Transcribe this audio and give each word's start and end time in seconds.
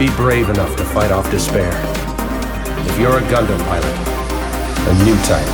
Be 0.00 0.08
brave 0.16 0.48
enough 0.48 0.74
to 0.78 0.84
fight 0.86 1.12
off 1.12 1.30
despair. 1.30 1.70
If 2.88 2.98
you're 2.98 3.18
a 3.18 3.20
Gundam 3.24 3.58
pilot, 3.66 3.84
a 4.88 4.94
new 5.04 5.14
type, 5.24 5.46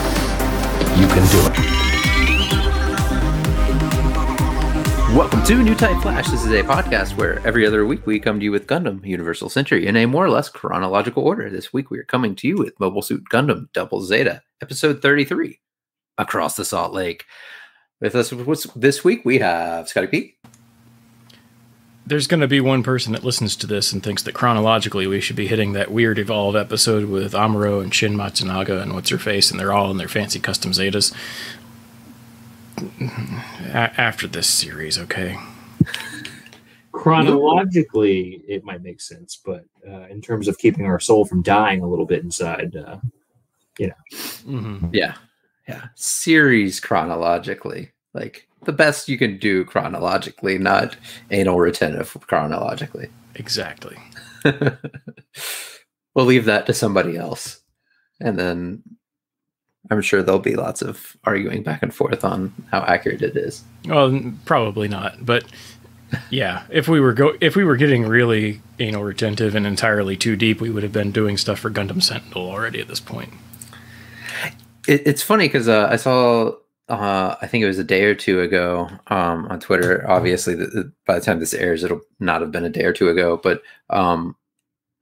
you 0.96 1.08
can 1.08 1.26
do 1.32 1.40
it. 1.50 1.56
Welcome 5.16 5.42
to 5.42 5.64
New 5.64 5.74
Type 5.74 6.00
Flash. 6.00 6.28
This 6.28 6.44
is 6.44 6.52
a 6.52 6.62
podcast 6.62 7.16
where 7.16 7.44
every 7.44 7.66
other 7.66 7.84
week 7.86 8.06
we 8.06 8.20
come 8.20 8.38
to 8.38 8.44
you 8.44 8.52
with 8.52 8.68
Gundam 8.68 9.04
Universal 9.04 9.48
Century 9.48 9.84
in 9.84 9.96
a 9.96 10.06
more 10.06 10.24
or 10.24 10.30
less 10.30 10.48
chronological 10.48 11.24
order. 11.24 11.50
This 11.50 11.72
week 11.72 11.90
we 11.90 11.98
are 11.98 12.04
coming 12.04 12.36
to 12.36 12.46
you 12.46 12.56
with 12.56 12.78
Mobile 12.78 13.02
Suit 13.02 13.24
Gundam 13.28 13.66
Double 13.72 14.00
Zeta, 14.00 14.42
episode 14.62 15.02
33, 15.02 15.58
Across 16.18 16.54
the 16.54 16.64
Salt 16.64 16.92
Lake. 16.92 17.24
With 18.00 18.14
us 18.14 18.32
this 18.76 19.02
week 19.02 19.24
we 19.24 19.38
have 19.38 19.88
Scotty 19.88 20.06
Pete. 20.06 20.35
There's 22.06 22.28
going 22.28 22.40
to 22.40 22.46
be 22.46 22.60
one 22.60 22.84
person 22.84 23.12
that 23.14 23.24
listens 23.24 23.56
to 23.56 23.66
this 23.66 23.92
and 23.92 24.00
thinks 24.00 24.22
that 24.22 24.32
chronologically 24.32 25.08
we 25.08 25.20
should 25.20 25.34
be 25.34 25.48
hitting 25.48 25.72
that 25.72 25.90
weird 25.90 26.20
Evolve 26.20 26.54
episode 26.54 27.08
with 27.08 27.32
Amuro 27.32 27.82
and 27.82 27.92
Shin 27.92 28.14
Matsunaga 28.14 28.80
and 28.80 28.94
what's 28.94 29.10
her 29.10 29.18
face, 29.18 29.50
and 29.50 29.58
they're 29.58 29.72
all 29.72 29.90
in 29.90 29.96
their 29.96 30.06
fancy 30.06 30.38
custom 30.38 30.70
Zetas. 30.70 31.12
A- 32.78 34.00
after 34.00 34.28
this 34.28 34.48
series, 34.48 34.98
okay. 34.98 35.36
Chronologically, 36.92 38.42
it 38.46 38.64
might 38.64 38.82
make 38.82 39.00
sense, 39.00 39.40
but 39.44 39.64
uh, 39.86 40.06
in 40.08 40.20
terms 40.20 40.46
of 40.46 40.58
keeping 40.58 40.86
our 40.86 41.00
soul 41.00 41.24
from 41.24 41.42
dying 41.42 41.80
a 41.80 41.88
little 41.88 42.06
bit 42.06 42.22
inside, 42.22 42.76
uh, 42.76 42.98
you 43.78 43.88
know. 43.88 43.94
Mm-hmm. 44.12 44.86
Yeah. 44.92 45.14
Yeah. 45.68 45.86
Series 45.96 46.78
chronologically. 46.78 47.90
Like 48.14 48.45
the 48.64 48.72
best 48.72 49.08
you 49.08 49.18
can 49.18 49.38
do 49.38 49.64
chronologically, 49.64 50.58
not 50.58 50.96
anal 51.30 51.58
retentive 51.58 52.16
chronologically. 52.26 53.08
Exactly. 53.34 53.96
we'll 56.14 56.24
leave 56.24 56.46
that 56.46 56.66
to 56.66 56.74
somebody 56.74 57.16
else. 57.16 57.60
And 58.20 58.38
then 58.38 58.82
I'm 59.90 60.00
sure 60.00 60.22
there'll 60.22 60.40
be 60.40 60.56
lots 60.56 60.82
of 60.82 61.16
arguing 61.24 61.62
back 61.62 61.82
and 61.82 61.94
forth 61.94 62.24
on 62.24 62.52
how 62.70 62.80
accurate 62.80 63.22
it 63.22 63.36
is. 63.36 63.62
Well, 63.86 64.32
probably 64.44 64.88
not, 64.88 65.24
but 65.24 65.44
yeah, 66.30 66.64
if 66.70 66.88
we 66.88 67.00
were 67.00 67.12
go 67.12 67.36
if 67.40 67.56
we 67.56 67.64
were 67.64 67.76
getting 67.76 68.04
really 68.04 68.60
anal 68.78 69.04
retentive 69.04 69.54
and 69.54 69.66
entirely 69.66 70.16
too 70.16 70.36
deep, 70.36 70.60
we 70.60 70.70
would 70.70 70.82
have 70.82 70.92
been 70.92 71.12
doing 71.12 71.36
stuff 71.36 71.58
for 71.58 71.70
Gundam 71.70 72.02
Sentinel 72.02 72.48
already 72.48 72.80
at 72.80 72.88
this 72.88 73.00
point. 73.00 73.32
It, 74.86 75.02
it's 75.06 75.22
funny 75.22 75.48
because 75.48 75.68
uh, 75.68 75.88
I 75.90 75.96
saw 75.96 76.52
uh, 76.88 77.36
I 77.40 77.46
think 77.46 77.64
it 77.64 77.66
was 77.66 77.78
a 77.78 77.84
day 77.84 78.04
or 78.04 78.14
two 78.14 78.40
ago 78.40 78.88
um, 79.08 79.46
on 79.46 79.60
Twitter. 79.60 80.08
Obviously, 80.08 80.54
the, 80.54 80.66
the, 80.66 80.92
by 81.06 81.18
the 81.18 81.24
time 81.24 81.40
this 81.40 81.54
airs, 81.54 81.82
it'll 81.82 82.02
not 82.20 82.40
have 82.40 82.52
been 82.52 82.64
a 82.64 82.70
day 82.70 82.84
or 82.84 82.92
two 82.92 83.08
ago. 83.08 83.40
But 83.42 83.62
um, 83.90 84.36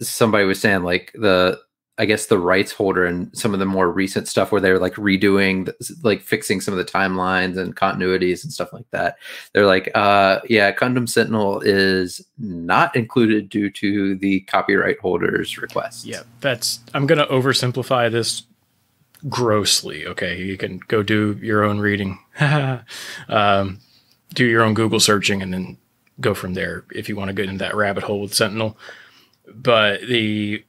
somebody 0.00 0.44
was 0.44 0.60
saying 0.60 0.82
like 0.82 1.12
the 1.14 1.60
I 1.96 2.06
guess 2.06 2.26
the 2.26 2.38
rights 2.38 2.72
holder 2.72 3.04
and 3.04 3.36
some 3.36 3.54
of 3.54 3.60
the 3.60 3.66
more 3.66 3.88
recent 3.88 4.26
stuff 4.26 4.50
where 4.50 4.60
they're 4.60 4.80
like 4.80 4.94
redoing, 4.94 5.72
like 6.02 6.22
fixing 6.22 6.60
some 6.60 6.76
of 6.76 6.78
the 6.78 6.90
timelines 6.90 7.56
and 7.56 7.76
continuities 7.76 8.42
and 8.42 8.52
stuff 8.52 8.72
like 8.72 8.90
that. 8.90 9.16
They're 9.52 9.66
like, 9.66 9.92
uh, 9.94 10.40
yeah, 10.48 10.72
Gundam 10.72 11.08
Sentinel 11.08 11.60
is 11.60 12.20
not 12.36 12.96
included 12.96 13.48
due 13.48 13.70
to 13.70 14.16
the 14.16 14.40
copyright 14.40 14.98
holder's 14.98 15.56
request. 15.56 16.04
Yeah, 16.04 16.22
that's. 16.40 16.80
I'm 16.94 17.06
going 17.06 17.20
to 17.20 17.26
oversimplify 17.26 18.10
this 18.10 18.42
grossly. 19.28 20.06
Okay, 20.06 20.42
you 20.42 20.56
can 20.56 20.80
go 20.88 21.02
do 21.02 21.38
your 21.40 21.62
own 21.64 21.78
reading, 21.78 22.18
um, 23.28 23.80
do 24.34 24.44
your 24.44 24.62
own 24.62 24.74
Google 24.74 25.00
searching, 25.00 25.42
and 25.42 25.52
then 25.52 25.78
go 26.20 26.34
from 26.34 26.54
there 26.54 26.84
if 26.94 27.08
you 27.08 27.16
want 27.16 27.28
to 27.28 27.34
get 27.34 27.46
into 27.46 27.58
that 27.58 27.74
rabbit 27.74 28.04
hole 28.04 28.20
with 28.20 28.34
Sentinel. 28.34 28.76
But 29.52 30.02
the 30.02 30.64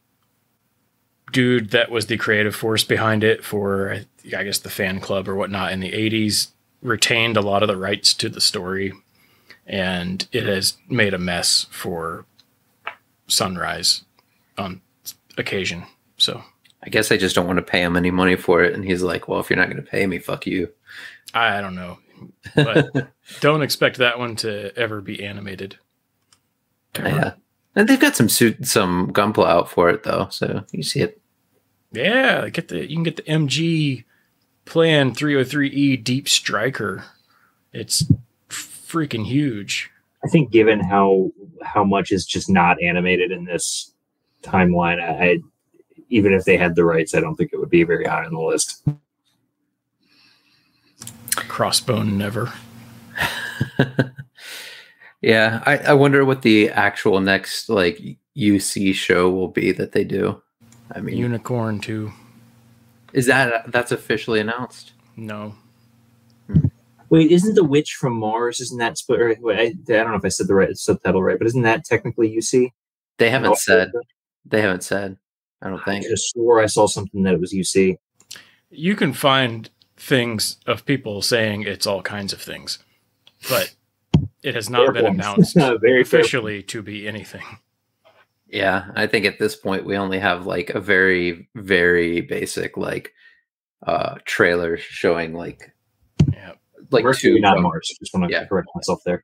dude 1.32 1.72
that 1.72 1.92
was 1.92 2.08
the 2.08 2.18
creative 2.18 2.56
force 2.56 2.84
behind 2.84 3.24
it 3.24 3.44
for, 3.44 4.02
I 4.36 4.44
guess, 4.44 4.60
the 4.60 4.70
fan 4.70 5.00
club 5.00 5.28
or 5.28 5.36
whatnot 5.36 5.72
in 5.72 5.80
the 5.80 5.92
80s 5.92 6.50
retained 6.82 7.36
a 7.36 7.42
lot 7.42 7.64
of 7.64 7.68
the 7.68 7.78
rights 7.78 8.14
to 8.16 8.30
the 8.30 8.42
story, 8.42 8.94
and 9.66 10.28
it 10.32 10.44
has 10.44 10.78
made 10.88 11.14
a 11.14 11.20
mess 11.20 11.66
for 11.72 12.26
Sunrise 13.28 14.04
on 14.58 14.82
occasion. 15.38 15.86
So 16.18 16.44
I 16.86 16.90
guess 16.90 17.12
I 17.12 17.18
just 17.18 17.36
don't 17.36 17.48
want 17.48 17.58
to 17.58 17.64
pay 17.64 17.82
him 17.82 17.98
any 17.98 18.12
money 18.12 18.36
for 18.36 18.64
it. 18.64 18.74
And 18.74 18.86
he's 18.86 19.02
like, 19.02 19.28
well, 19.28 19.40
if 19.40 19.50
you're 19.50 19.58
not 19.58 19.70
going 19.70 19.84
to 19.84 19.90
pay 19.90 20.06
me, 20.06 20.20
fuck 20.20 20.46
you. 20.46 20.70
I 21.34 21.60
don't 21.60 21.76
know. 21.76 21.98
But 22.56 23.10
don't 23.40 23.64
expect 23.64 23.98
that 23.98 24.20
one 24.20 24.36
to 24.38 24.78
ever 24.78 25.02
be 25.02 25.24
animated. 25.24 25.78
Ever. 26.96 27.10
Yeah. 27.10 27.34
And 27.76 27.90
they've 27.90 28.00
got 28.00 28.16
some 28.16 28.30
suit, 28.30 28.66
some 28.66 29.12
gunpla 29.12 29.48
out 29.48 29.70
for 29.70 29.90
it 29.90 30.04
though, 30.04 30.28
so 30.30 30.64
you 30.72 30.84
see 30.84 31.02
it. 31.02 31.20
Yeah, 31.92 32.48
get 32.50 32.70
the 32.70 32.90
you 32.90 32.96
can 32.96 33.04
get 33.04 33.18
the 33.18 33.24
MG 33.24 34.06
Plan 34.66 35.14
303E 35.14 36.04
Deep 36.04 36.30
Striker. 36.30 37.04
It's 37.74 38.06
freaking 38.50 39.26
huge. 39.26 39.92
I 40.24 40.28
think 40.28 40.52
given 40.52 40.80
how 40.80 41.32
how 41.62 41.84
much 41.84 42.12
is 42.12 42.26
just 42.26 42.50
not 42.50 42.82
animated 42.82 43.32
in 43.32 43.44
this 43.44 43.92
timeline, 44.42 45.02
I 45.02 45.40
even 46.10 46.34
if 46.34 46.46
they 46.46 46.58
had 46.58 46.76
the 46.76 46.86
rights, 46.86 47.16
I 47.16 47.20
don't 47.20 47.36
think 47.36 47.52
it 47.54 47.60
would 47.60 47.70
be 47.70 47.84
very 47.84 48.06
high 48.06 48.26
on 48.26 48.34
the 48.34 48.40
list. 48.40 48.84
Crossbone 51.32 52.14
never. 52.14 52.54
yeah, 55.22 55.64
I, 55.66 55.78
I 55.78 55.94
wonder 55.94 56.26
what 56.26 56.42
the 56.42 56.70
actual 56.70 57.20
next 57.20 57.70
like 57.70 58.02
UC 58.38 58.94
show 58.94 59.30
will 59.30 59.48
be 59.48 59.72
that 59.72 59.92
they 59.92 60.04
do. 60.04 60.42
I 60.92 61.02
mean, 61.02 61.18
Unicorn 61.18 61.80
too. 61.80 62.12
Is 63.14 63.26
that 63.28 63.72
that's 63.72 63.92
officially 63.92 64.40
announced? 64.40 64.94
No. 65.16 65.56
Hmm. 66.48 66.68
Wait, 67.10 67.32
isn't 67.32 67.56
the 67.56 67.64
witch 67.64 67.94
from 67.94 68.14
Mars? 68.14 68.60
Isn't 68.60 68.80
that? 68.80 68.98
Sp- 69.00 69.18
or, 69.18 69.36
wait, 69.40 69.58
I, 69.58 69.62
I, 69.62 69.74
don't 69.74 70.12
know 70.12 70.18
if 70.18 70.26
I 70.26 70.30
said 70.30 70.48
the 70.48 70.56
right 70.56 70.76
subtitle 70.76 71.24
right, 71.24 71.38
but 71.38 71.48
isn't 71.48 71.62
that 71.62 71.86
technically 71.86 72.36
UC? 72.36 72.72
They 73.18 73.30
haven't 73.30 73.52
no, 73.52 73.56
said. 73.56 73.92
They 74.46 74.62
haven't 74.62 74.84
said. 74.84 75.18
I 75.66 75.70
don't 75.70 75.84
think. 75.84 76.06
I 76.06 76.10
just 76.10 76.30
swore 76.30 76.62
I 76.62 76.68
saw 76.68 76.86
something 76.86 77.24
that 77.24 77.34
it 77.34 77.42
was 77.42 77.52
UC. 77.52 77.98
You 78.70 78.96
can 78.96 79.14
find 79.14 79.68
things 79.98 80.58
of 80.68 80.86
people 80.86 81.24
saying 81.24 81.64
it's 81.64 81.88
all 81.88 82.04
kinds 82.04 82.34
of 82.34 82.42
things, 82.42 82.78
but 83.50 83.74
it 84.44 84.54
has 84.54 84.70
not 84.70 84.86
fair 84.86 84.94
been 84.94 85.06
point. 85.06 85.16
announced 85.16 85.56
very 85.82 86.02
officially 86.02 86.62
to 86.64 86.84
be 86.84 87.08
anything. 87.08 87.44
Yeah, 88.48 88.92
I 88.96 89.08
think 89.08 89.26
at 89.26 89.40
this 89.40 89.56
point 89.56 89.86
we 89.86 89.98
only 89.98 90.20
have 90.20 90.46
like 90.46 90.70
a 90.70 90.80
very, 90.80 91.50
very 91.56 92.22
basic 92.22 92.78
like 92.78 93.12
uh 93.88 94.16
trailer 94.26 94.78
showing 94.78 95.34
like 95.34 95.74
yeah, 96.32 96.54
like 96.92 97.06
two 97.18 97.40
not 97.40 97.60
Mars. 97.60 97.92
Just 98.00 98.14
want 98.14 98.28
to 98.28 98.32
yeah. 98.32 98.46
correct 98.46 98.70
myself 98.76 99.02
there. 99.04 99.24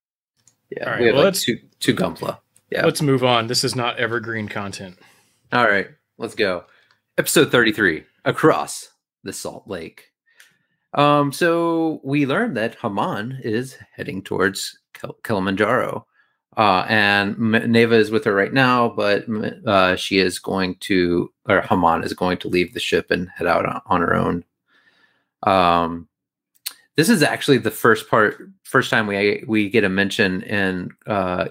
Yeah, 0.71 0.85
all 0.85 0.91
right, 0.91 0.99
we 1.01 1.05
have 1.05 1.15
well, 1.15 1.25
like 1.25 1.35
two 1.35 1.59
two 1.79 1.93
Gunpla. 1.93 2.39
Yeah, 2.71 2.85
let's 2.85 3.01
move 3.01 3.23
on. 3.23 3.45
This 3.45 3.63
is 3.63 3.75
not 3.75 3.99
evergreen 3.99 4.47
content. 4.47 4.97
All 5.51 5.65
right, 5.65 5.89
let's 6.21 6.35
go. 6.35 6.63
Episode 7.17 7.51
thirty 7.51 7.71
three. 7.71 8.05
Across 8.23 8.89
the 9.23 9.33
Salt 9.33 9.67
Lake. 9.67 10.11
Um, 10.93 11.31
so 11.31 11.99
we 12.03 12.25
learned 12.25 12.55
that 12.57 12.75
Haman 12.75 13.39
is 13.43 13.77
heading 13.91 14.21
towards 14.21 14.77
Kilimanjaro. 15.23 16.05
Uh, 16.57 16.85
and 16.89 17.39
Neva 17.39 17.95
is 17.95 18.11
with 18.11 18.25
her 18.25 18.35
right 18.35 18.53
now, 18.53 18.89
but 18.89 19.25
uh, 19.65 19.95
she 19.95 20.19
is 20.19 20.37
going 20.37 20.75
to, 20.81 21.31
or 21.47 21.61
Haman 21.61 22.03
is 22.03 22.13
going 22.13 22.37
to 22.39 22.49
leave 22.49 22.73
the 22.73 22.79
ship 22.79 23.09
and 23.09 23.29
head 23.29 23.47
out 23.47 23.65
on, 23.65 23.81
on 23.85 24.01
her 24.01 24.13
own. 24.13 24.43
Um, 25.43 26.09
this 26.97 27.09
is 27.09 27.23
actually 27.23 27.57
the 27.57 27.71
first 27.71 28.09
part, 28.09 28.49
first 28.63 28.89
time 28.89 29.07
we 29.07 29.43
we 29.47 29.69
get 29.69 29.85
a 29.85 29.89
mention 29.89 30.43
in 30.43 30.89
uh, 31.07 31.45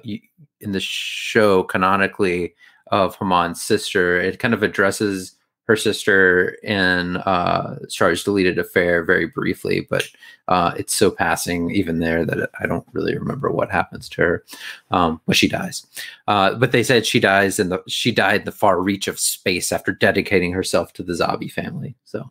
in 0.60 0.72
the 0.72 0.80
show 0.80 1.62
canonically 1.62 2.54
of 2.90 3.16
Haman's 3.16 3.62
sister. 3.62 4.20
It 4.20 4.38
kind 4.38 4.54
of 4.54 4.62
addresses 4.62 5.36
her 5.70 5.76
sister 5.76 6.56
in 6.64 7.16
uh, 7.18 7.78
Deleted 8.24 8.58
Affair 8.58 9.04
very 9.04 9.26
briefly, 9.26 9.86
but 9.88 10.10
uh, 10.48 10.74
it's 10.76 10.92
so 10.92 11.12
passing 11.12 11.70
even 11.70 12.00
there 12.00 12.26
that 12.26 12.50
I 12.58 12.66
don't 12.66 12.86
really 12.92 13.16
remember 13.16 13.52
what 13.52 13.70
happens 13.70 14.08
to 14.10 14.22
her. 14.22 14.44
Um, 14.90 15.20
but 15.26 15.36
she 15.36 15.48
dies. 15.48 15.86
Uh, 16.26 16.54
but 16.54 16.72
they 16.72 16.82
said 16.82 17.06
she 17.06 17.20
dies 17.20 17.60
in 17.60 17.68
the 17.68 17.80
she 17.86 18.10
died 18.10 18.40
in 18.40 18.44
the 18.46 18.52
far 18.52 18.82
reach 18.82 19.06
of 19.06 19.20
space 19.20 19.70
after 19.70 19.92
dedicating 19.92 20.52
herself 20.52 20.92
to 20.94 21.04
the 21.04 21.12
Zabi 21.12 21.50
family. 21.50 21.94
So, 22.04 22.28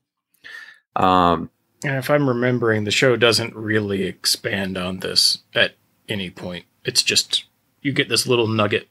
um, 0.98 1.50
and 1.86 1.96
if 1.96 2.10
I'm 2.10 2.28
remembering, 2.28 2.84
the 2.84 2.92
show 2.92 3.16
doesn't 3.16 3.56
really 3.56 4.04
expand 4.04 4.78
on 4.78 5.00
this 5.00 5.38
at 5.56 5.76
any 6.10 6.30
point. 6.30 6.66
It's 6.84 7.04
just 7.04 7.46
you 7.82 7.94
get 7.94 8.10
this 8.10 8.28
little 8.28 8.48
nugget, 8.48 8.90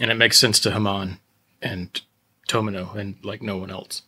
and 0.00 0.10
it 0.10 0.14
makes 0.14 0.38
sense 0.38 0.60
to 0.60 0.70
Haman 0.70 1.18
and 1.62 2.00
Tomino 2.48 2.94
and 2.94 3.16
like 3.24 3.42
no 3.42 3.56
one 3.56 3.70
else. 3.70 4.02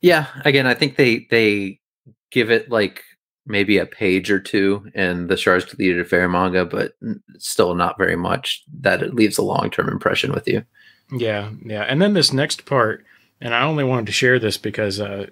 Yeah, 0.00 0.26
again, 0.44 0.66
I 0.66 0.74
think 0.74 0.96
they 0.96 1.26
they 1.30 1.80
give 2.30 2.50
it 2.50 2.70
like 2.70 3.02
maybe 3.46 3.78
a 3.78 3.86
page 3.86 4.30
or 4.30 4.38
two 4.38 4.90
in 4.94 5.26
the 5.26 5.36
Char's 5.36 5.64
Deleted 5.64 6.00
Affair 6.00 6.28
manga, 6.28 6.64
but 6.64 6.92
still 7.38 7.74
not 7.74 7.98
very 7.98 8.16
much. 8.16 8.62
That 8.80 9.02
it 9.02 9.14
leaves 9.14 9.38
a 9.38 9.42
long 9.42 9.70
term 9.70 9.88
impression 9.88 10.32
with 10.32 10.46
you. 10.46 10.64
Yeah, 11.10 11.50
yeah. 11.64 11.82
And 11.82 12.00
then 12.00 12.12
this 12.12 12.32
next 12.32 12.66
part, 12.66 13.04
and 13.40 13.54
I 13.54 13.62
only 13.62 13.84
wanted 13.84 14.06
to 14.06 14.12
share 14.12 14.38
this 14.38 14.58
because 14.58 15.00
uh, 15.00 15.26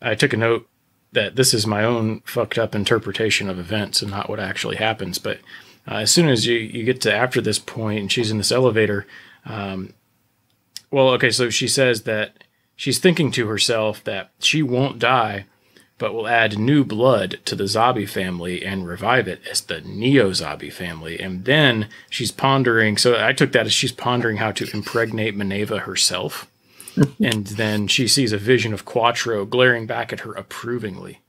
I 0.00 0.14
took 0.14 0.32
a 0.32 0.36
note 0.36 0.68
that 1.12 1.36
this 1.36 1.54
is 1.54 1.66
my 1.66 1.84
own 1.84 2.20
fucked 2.24 2.58
up 2.58 2.74
interpretation 2.74 3.48
of 3.48 3.58
events 3.58 4.02
and 4.02 4.10
not 4.10 4.28
what 4.28 4.40
actually 4.40 4.76
happens. 4.76 5.18
But 5.18 5.38
uh, 5.86 5.96
as 5.96 6.10
soon 6.10 6.28
as 6.28 6.46
you, 6.46 6.56
you 6.56 6.84
get 6.84 7.00
to 7.02 7.12
after 7.12 7.40
this 7.40 7.58
point 7.58 8.00
and 8.00 8.12
she's 8.12 8.30
in 8.30 8.38
this 8.38 8.52
elevator, 8.52 9.06
um, 9.44 9.94
well, 10.90 11.08
okay, 11.10 11.30
so 11.30 11.50
she 11.50 11.66
says 11.66 12.02
that 12.02 12.44
she's 12.76 12.98
thinking 12.98 13.30
to 13.32 13.46
herself 13.48 14.04
that 14.04 14.30
she 14.38 14.62
won't 14.62 14.98
die, 14.98 15.46
but 15.98 16.12
will 16.12 16.28
add 16.28 16.58
new 16.58 16.84
blood 16.84 17.40
to 17.44 17.56
the 17.56 17.64
Zabi 17.64 18.08
family 18.08 18.64
and 18.64 18.86
revive 18.86 19.26
it 19.26 19.40
as 19.50 19.62
the 19.62 19.80
Neo 19.80 20.30
Zabi 20.30 20.72
family. 20.72 21.18
And 21.18 21.44
then 21.44 21.88
she's 22.10 22.30
pondering. 22.30 22.96
So 22.96 23.24
I 23.24 23.32
took 23.32 23.52
that 23.52 23.66
as 23.66 23.72
she's 23.72 23.92
pondering 23.92 24.36
how 24.36 24.52
to 24.52 24.68
impregnate 24.72 25.36
Mineva 25.36 25.80
herself. 25.80 26.48
and 27.22 27.46
then 27.46 27.88
she 27.88 28.06
sees 28.06 28.32
a 28.32 28.38
vision 28.38 28.74
of 28.74 28.84
Quattro 28.84 29.46
glaring 29.46 29.86
back 29.86 30.12
at 30.12 30.20
her 30.20 30.32
approvingly. 30.32 31.20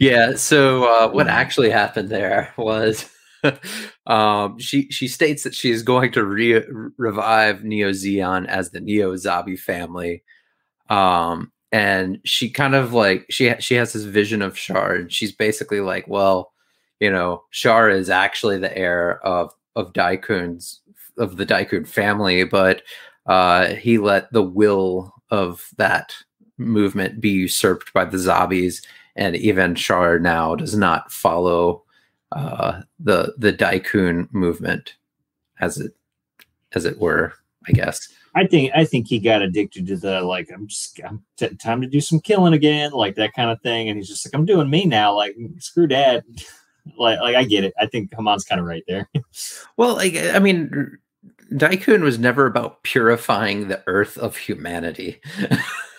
yeah. 0.00 0.34
So 0.34 0.84
uh, 0.84 1.10
what 1.10 1.28
actually 1.28 1.70
happened 1.70 2.08
there 2.08 2.52
was 2.56 3.08
um, 4.06 4.58
she 4.58 4.90
she 4.90 5.08
states 5.08 5.42
that 5.44 5.54
she 5.54 5.70
is 5.70 5.82
going 5.82 6.12
to 6.12 6.24
re- 6.24 6.64
revive 6.96 7.64
Neo 7.64 7.90
Zeon 7.90 8.46
as 8.46 8.70
the 8.70 8.80
Neo 8.80 9.14
Zabi 9.14 9.58
family. 9.58 10.22
Um, 10.88 11.52
and 11.70 12.20
she 12.24 12.50
kind 12.50 12.74
of 12.74 12.92
like 12.92 13.26
she 13.30 13.54
she 13.58 13.74
has 13.74 13.92
this 13.92 14.04
vision 14.04 14.42
of 14.42 14.56
Char, 14.56 14.94
and 14.94 15.12
she's 15.12 15.32
basically 15.32 15.80
like, 15.80 16.06
well, 16.06 16.52
you 17.00 17.10
know, 17.10 17.44
Char 17.50 17.88
is 17.88 18.10
actually 18.10 18.58
the 18.58 18.76
heir 18.76 19.24
of 19.24 19.52
of 19.74 19.92
Daikun's 19.92 20.80
of 21.18 21.36
the 21.36 21.46
Daikun 21.46 21.86
family, 21.86 22.44
but 22.44 22.82
uh, 23.26 23.74
he 23.74 23.98
let 23.98 24.32
the 24.32 24.42
will 24.42 25.12
of 25.30 25.68
that 25.78 26.14
movement 26.58 27.20
be 27.20 27.30
usurped 27.30 27.92
by 27.92 28.04
the 28.04 28.18
Zabis, 28.18 28.84
and 29.16 29.36
even 29.36 29.74
Char 29.74 30.18
now 30.18 30.54
does 30.54 30.76
not 30.76 31.12
follow 31.12 31.84
uh, 32.32 32.82
the 32.98 33.34
the 33.36 33.52
Daikun 33.52 34.32
movement, 34.32 34.94
as 35.60 35.78
it 35.78 35.92
as 36.74 36.84
it 36.84 36.98
were, 36.98 37.34
I 37.68 37.72
guess. 37.72 38.08
I 38.34 38.46
think 38.46 38.72
I 38.74 38.84
think 38.84 39.08
he 39.08 39.18
got 39.18 39.42
addicted 39.42 39.86
to 39.88 39.96
the 39.96 40.22
like 40.22 40.50
I'm 40.52 40.66
just 40.66 40.98
I'm 41.04 41.22
t- 41.36 41.54
time 41.56 41.82
to 41.82 41.86
do 41.86 42.00
some 42.00 42.20
killing 42.20 42.54
again, 42.54 42.92
like 42.92 43.16
that 43.16 43.34
kind 43.34 43.50
of 43.50 43.60
thing, 43.60 43.88
and 43.88 43.98
he's 43.98 44.08
just 44.08 44.26
like 44.26 44.34
I'm 44.34 44.46
doing 44.46 44.70
me 44.70 44.86
now, 44.86 45.14
like 45.14 45.36
screw 45.58 45.86
dad. 45.86 46.24
like 46.98 47.20
like 47.20 47.36
I 47.36 47.44
get 47.44 47.64
it. 47.64 47.74
I 47.78 47.86
think 47.86 48.12
Haman's 48.14 48.44
kind 48.44 48.60
of 48.60 48.66
right 48.66 48.84
there. 48.88 49.08
well, 49.76 49.94
like 49.94 50.16
I 50.16 50.38
mean, 50.38 50.98
Daikun 51.52 52.00
was 52.00 52.18
never 52.18 52.46
about 52.46 52.82
purifying 52.82 53.68
the 53.68 53.82
earth 53.86 54.16
of 54.16 54.36
humanity. 54.36 55.20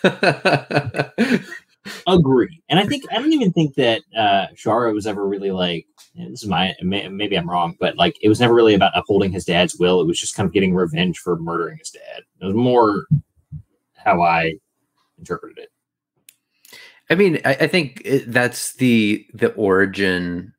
Agree, 2.08 2.62
and 2.70 2.80
I 2.80 2.86
think 2.86 3.04
I 3.12 3.16
don't 3.16 3.34
even 3.34 3.52
think 3.52 3.76
that 3.76 4.02
uh 4.18 4.48
Shara 4.56 4.94
was 4.94 5.06
ever 5.06 5.28
really 5.28 5.52
like 5.52 5.86
this 6.16 6.44
is 6.44 6.48
my 6.48 6.74
maybe 6.82 7.36
I'm 7.36 7.50
wrong, 7.50 7.76
but 7.80 7.98
like 7.98 8.18
it 8.22 8.30
was 8.30 8.40
never 8.40 8.54
really 8.54 8.74
about 8.74 8.98
upholding 8.98 9.32
his 9.32 9.46
dad's 9.46 9.76
will. 9.78 10.00
It 10.00 10.08
was 10.08 10.20
just 10.20 10.36
kind 10.36 10.48
of 10.48 10.54
getting 10.54 10.74
revenge 10.74 11.20
for 11.20 11.38
murdering 11.38 11.78
his 11.78 11.90
dad. 11.90 12.24
It 12.42 12.46
was 12.46 12.56
more 12.56 13.08
how 13.96 14.22
I 14.22 14.56
interpreted 15.18 15.58
it. 15.58 15.70
I 17.10 17.16
mean, 17.16 17.40
I, 17.46 17.54
I 17.62 17.68
think 17.68 18.02
that's 18.28 18.76
the 18.76 19.26
the 19.34 19.52
origin, 19.54 20.54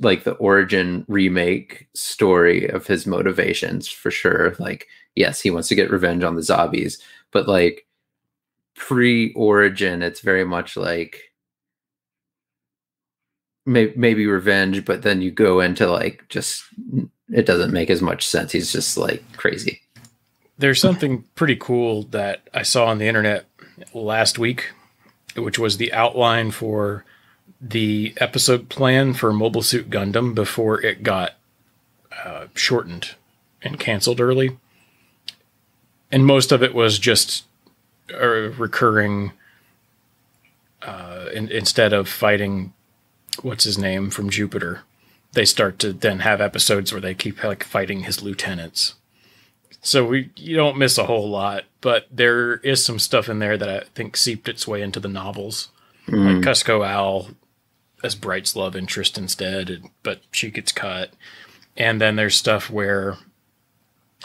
like 0.00 0.24
the 0.24 0.32
origin 0.34 1.04
remake 1.08 1.88
story 1.94 2.68
of 2.68 2.86
his 2.86 3.06
motivations 3.06 3.88
for 3.88 4.10
sure. 4.10 4.54
Like, 4.58 4.86
yes, 5.14 5.40
he 5.40 5.50
wants 5.50 5.68
to 5.68 5.74
get 5.74 5.90
revenge 5.90 6.22
on 6.24 6.36
the 6.36 6.42
zombies, 6.42 7.02
but 7.32 7.48
like 7.48 7.86
pre-origin, 8.80 10.02
it's 10.02 10.20
very 10.20 10.44
much 10.44 10.74
like 10.74 11.20
may, 13.66 13.92
maybe 13.94 14.26
revenge, 14.26 14.86
but 14.86 15.02
then 15.02 15.20
you 15.20 15.30
go 15.30 15.60
into 15.60 15.86
like 15.86 16.24
just 16.28 16.64
it 17.30 17.44
doesn't 17.44 17.72
make 17.72 17.90
as 17.90 18.00
much 18.00 18.26
sense. 18.26 18.52
He's 18.52 18.72
just 18.72 18.96
like 18.96 19.22
crazy. 19.36 19.82
There's 20.58 20.80
something 20.80 21.24
pretty 21.34 21.56
cool 21.56 22.04
that 22.04 22.48
I 22.52 22.62
saw 22.62 22.86
on 22.86 22.98
the 22.98 23.06
internet 23.06 23.46
last 23.92 24.38
week, 24.38 24.72
which 25.36 25.58
was 25.58 25.76
the 25.76 25.92
outline 25.92 26.50
for 26.50 27.04
the 27.60 28.14
episode 28.16 28.70
plan 28.70 29.12
for 29.12 29.32
Mobile 29.32 29.62
Suit 29.62 29.90
Gundam 29.90 30.34
before 30.34 30.80
it 30.82 31.02
got 31.02 31.34
uh, 32.24 32.46
shortened 32.54 33.14
and 33.62 33.78
canceled 33.78 34.20
early. 34.20 34.56
And 36.10 36.24
most 36.24 36.50
of 36.50 36.62
it 36.62 36.74
was 36.74 36.98
just 36.98 37.44
a 38.14 38.50
recurring. 38.50 39.32
Uh, 40.82 41.26
in, 41.34 41.46
instead 41.50 41.92
of 41.92 42.08
fighting 42.08 42.72
what's 43.42 43.64
his 43.64 43.76
name 43.76 44.08
from 44.08 44.30
Jupiter, 44.30 44.80
they 45.32 45.44
start 45.44 45.78
to 45.80 45.92
then 45.92 46.20
have 46.20 46.40
episodes 46.40 46.90
where 46.90 47.02
they 47.02 47.14
keep 47.14 47.44
like 47.44 47.64
fighting 47.64 48.04
his 48.04 48.22
lieutenants. 48.22 48.94
So 49.82 50.04
we 50.04 50.30
you 50.36 50.56
don't 50.56 50.78
miss 50.78 50.98
a 50.98 51.06
whole 51.06 51.28
lot, 51.28 51.64
but 51.80 52.06
there 52.10 52.56
is 52.56 52.84
some 52.84 52.98
stuff 52.98 53.28
in 53.28 53.38
there 53.38 53.56
that 53.56 53.68
I 53.68 53.80
think 53.94 54.16
seeped 54.16 54.48
its 54.48 54.66
way 54.66 54.82
into 54.82 55.00
the 55.00 55.08
novels. 55.08 55.68
Mm. 56.06 56.36
Like 56.36 56.44
Cusco 56.44 56.86
Al 56.86 57.28
as 58.02 58.14
Bright's 58.14 58.56
love 58.56 58.74
interest 58.76 59.18
instead, 59.18 59.82
but 60.02 60.22
she 60.32 60.50
gets 60.50 60.72
cut. 60.72 61.12
And 61.76 62.00
then 62.00 62.16
there's 62.16 62.36
stuff 62.36 62.70
where 62.70 63.16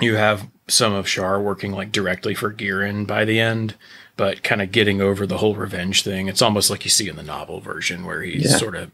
you 0.02 0.16
have 0.16 0.50
some 0.68 0.94
of 0.94 1.08
Char 1.08 1.42
working 1.42 1.72
like 1.72 1.92
directly 1.92 2.34
for 2.34 2.52
Gihren 2.52 3.06
by 3.06 3.26
the 3.26 3.40
end, 3.40 3.76
but 4.18 4.44
kind 4.44 4.62
of 4.62 4.72
getting 4.72 5.02
over 5.02 5.28
the 5.28 5.38
whole 5.38 5.56
revenge 5.56 6.04
thing. 6.04 6.28
It's 6.28 6.42
almost 6.42 6.70
like 6.70 6.84
you 6.86 6.92
see 6.92 7.08
in 7.08 7.16
the 7.16 7.24
novel 7.24 7.60
version 7.60 8.06
where 8.06 8.22
he 8.22 8.40
yeah. 8.40 8.58
sort 8.58 8.76
of 8.76 8.92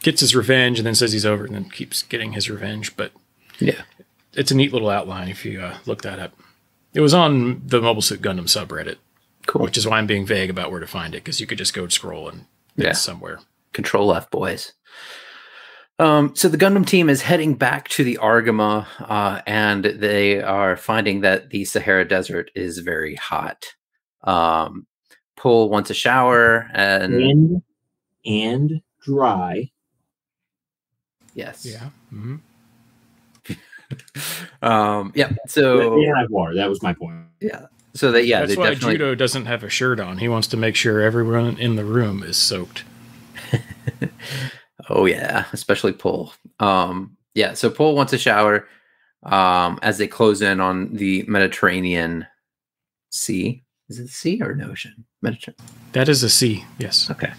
gets 0.00 0.20
his 0.20 0.34
revenge 0.34 0.78
and 0.78 0.86
then 0.86 0.94
says 0.94 1.12
he's 1.12 1.26
over 1.26 1.44
and 1.44 1.54
then 1.54 1.70
keeps 1.70 2.02
getting 2.02 2.32
his 2.32 2.50
revenge. 2.50 2.96
But 2.96 3.12
yeah, 3.58 3.82
it's 4.34 4.50
a 4.50 4.56
neat 4.56 4.72
little 4.72 4.90
outline 4.90 5.28
if 5.28 5.44
you 5.44 5.60
uh, 5.60 5.78
look 5.86 6.02
that 6.02 6.18
up. 6.18 6.32
It 6.92 7.00
was 7.00 7.14
on 7.14 7.62
the 7.66 7.80
Mobile 7.80 8.02
Suit 8.02 8.20
Gundam 8.20 8.46
subreddit, 8.46 8.96
cool. 9.46 9.62
Which 9.62 9.78
is 9.78 9.86
why 9.86 9.98
I'm 9.98 10.06
being 10.06 10.26
vague 10.26 10.50
about 10.50 10.70
where 10.70 10.80
to 10.80 10.86
find 10.86 11.14
it 11.14 11.18
because 11.18 11.40
you 11.40 11.46
could 11.46 11.58
just 11.58 11.74
go 11.74 11.86
scroll 11.88 12.28
and 12.28 12.46
yeah. 12.76 12.90
it's 12.90 13.00
somewhere. 13.00 13.40
Control 13.72 14.12
F, 14.12 14.30
boys. 14.30 14.72
Um, 16.00 16.34
so 16.34 16.48
the 16.48 16.56
Gundam 16.56 16.86
team 16.86 17.10
is 17.10 17.20
heading 17.20 17.54
back 17.54 17.88
to 17.88 18.02
the 18.02 18.18
Argama, 18.22 18.86
uh, 19.00 19.42
and 19.46 19.84
they 19.84 20.40
are 20.40 20.74
finding 20.74 21.20
that 21.20 21.50
the 21.50 21.66
Sahara 21.66 22.08
Desert 22.08 22.50
is 22.54 22.78
very 22.78 23.16
hot. 23.16 23.66
Um, 24.24 24.86
Pol 25.36 25.68
wants 25.68 25.90
a 25.90 25.94
shower 25.94 26.70
and 26.72 27.14
and, 27.14 27.62
and 28.24 28.80
dry. 29.04 29.70
Yes. 31.34 31.66
Yeah. 31.66 31.90
Mm-hmm. 32.14 32.36
um. 34.66 35.12
Yeah. 35.14 35.32
So 35.48 35.96
they 35.96 36.06
have 36.06 36.30
water. 36.30 36.54
That 36.54 36.70
was 36.70 36.82
my 36.82 36.94
point. 36.94 37.26
Yeah. 37.40 37.66
So 37.92 38.10
that 38.12 38.24
yeah, 38.24 38.46
that's 38.46 38.56
why 38.56 38.70
definitely... 38.70 38.96
Judau 38.96 39.18
doesn't 39.18 39.44
have 39.44 39.62
a 39.64 39.68
shirt 39.68 40.00
on. 40.00 40.16
He 40.16 40.28
wants 40.28 40.48
to 40.48 40.56
make 40.56 40.76
sure 40.76 41.02
everyone 41.02 41.58
in 41.58 41.76
the 41.76 41.84
room 41.84 42.22
is 42.22 42.38
soaked. 42.38 42.84
oh 44.88 45.06
yeah, 45.06 45.44
especially 45.52 45.92
Paul. 45.92 46.32
Um. 46.58 47.16
Yeah. 47.34 47.54
So 47.54 47.70
Paul 47.70 47.94
wants 47.94 48.12
a 48.12 48.18
shower. 48.18 48.66
Um. 49.22 49.78
As 49.82 49.98
they 49.98 50.08
close 50.08 50.42
in 50.42 50.60
on 50.60 50.94
the 50.94 51.24
Mediterranean 51.28 52.26
Sea. 53.10 53.62
Is 53.88 53.98
it 53.98 54.08
sea 54.08 54.40
or 54.40 54.52
an 54.52 54.62
ocean? 54.62 55.04
Mediterranean. 55.20 55.66
That 55.92 56.08
is 56.08 56.22
a 56.22 56.30
sea. 56.30 56.64
Yes. 56.78 57.10
Okay. 57.10 57.32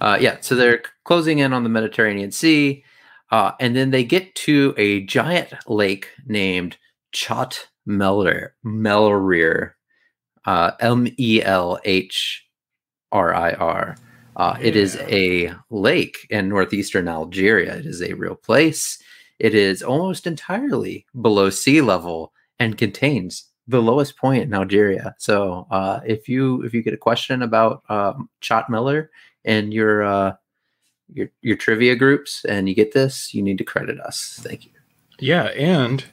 Uh, 0.00 0.18
yeah. 0.20 0.36
So 0.40 0.54
they're 0.54 0.82
closing 1.04 1.38
in 1.38 1.54
on 1.54 1.62
the 1.62 1.70
Mediterranean 1.70 2.30
Sea, 2.32 2.84
uh, 3.30 3.52
and 3.58 3.74
then 3.74 3.90
they 3.90 4.04
get 4.04 4.34
to 4.34 4.74
a 4.76 5.00
giant 5.04 5.54
lake 5.66 6.10
named 6.26 6.76
Chott 7.14 7.64
Melrhir. 7.88 8.50
Melrir. 8.64 9.72
Uh, 10.44 10.72
M 10.80 11.08
E 11.16 11.42
L 11.42 11.80
H 11.84 12.44
R 13.10 13.34
I 13.34 13.52
R. 13.52 13.96
Uh, 14.36 14.58
it 14.60 14.76
is 14.76 14.96
a 15.08 15.52
lake 15.70 16.26
in 16.28 16.48
northeastern 16.48 17.08
Algeria. 17.08 17.74
It 17.76 17.86
is 17.86 18.02
a 18.02 18.12
real 18.12 18.34
place. 18.34 19.02
It 19.38 19.54
is 19.54 19.82
almost 19.82 20.26
entirely 20.26 21.06
below 21.20 21.50
sea 21.50 21.80
level 21.80 22.32
and 22.58 22.76
contains 22.78 23.44
the 23.66 23.82
lowest 23.82 24.16
point 24.16 24.42
in 24.42 24.54
Algeria. 24.54 25.14
So 25.18 25.66
uh, 25.70 26.00
if 26.06 26.28
you 26.28 26.62
if 26.62 26.74
you 26.74 26.82
get 26.82 26.94
a 26.94 26.98
question 26.98 27.42
about 27.42 27.82
um, 27.88 28.28
Chot 28.40 28.70
Miller 28.70 29.10
and 29.44 29.72
your 29.72 30.02
uh, 30.02 30.34
your 31.12 31.28
your 31.40 31.56
trivia 31.56 31.96
groups 31.96 32.44
and 32.44 32.68
you 32.68 32.74
get 32.74 32.92
this, 32.92 33.34
you 33.34 33.42
need 33.42 33.58
to 33.58 33.64
credit 33.64 33.98
us. 34.00 34.38
Thank 34.42 34.66
you. 34.66 34.72
Yeah, 35.18 35.44
and 35.44 36.04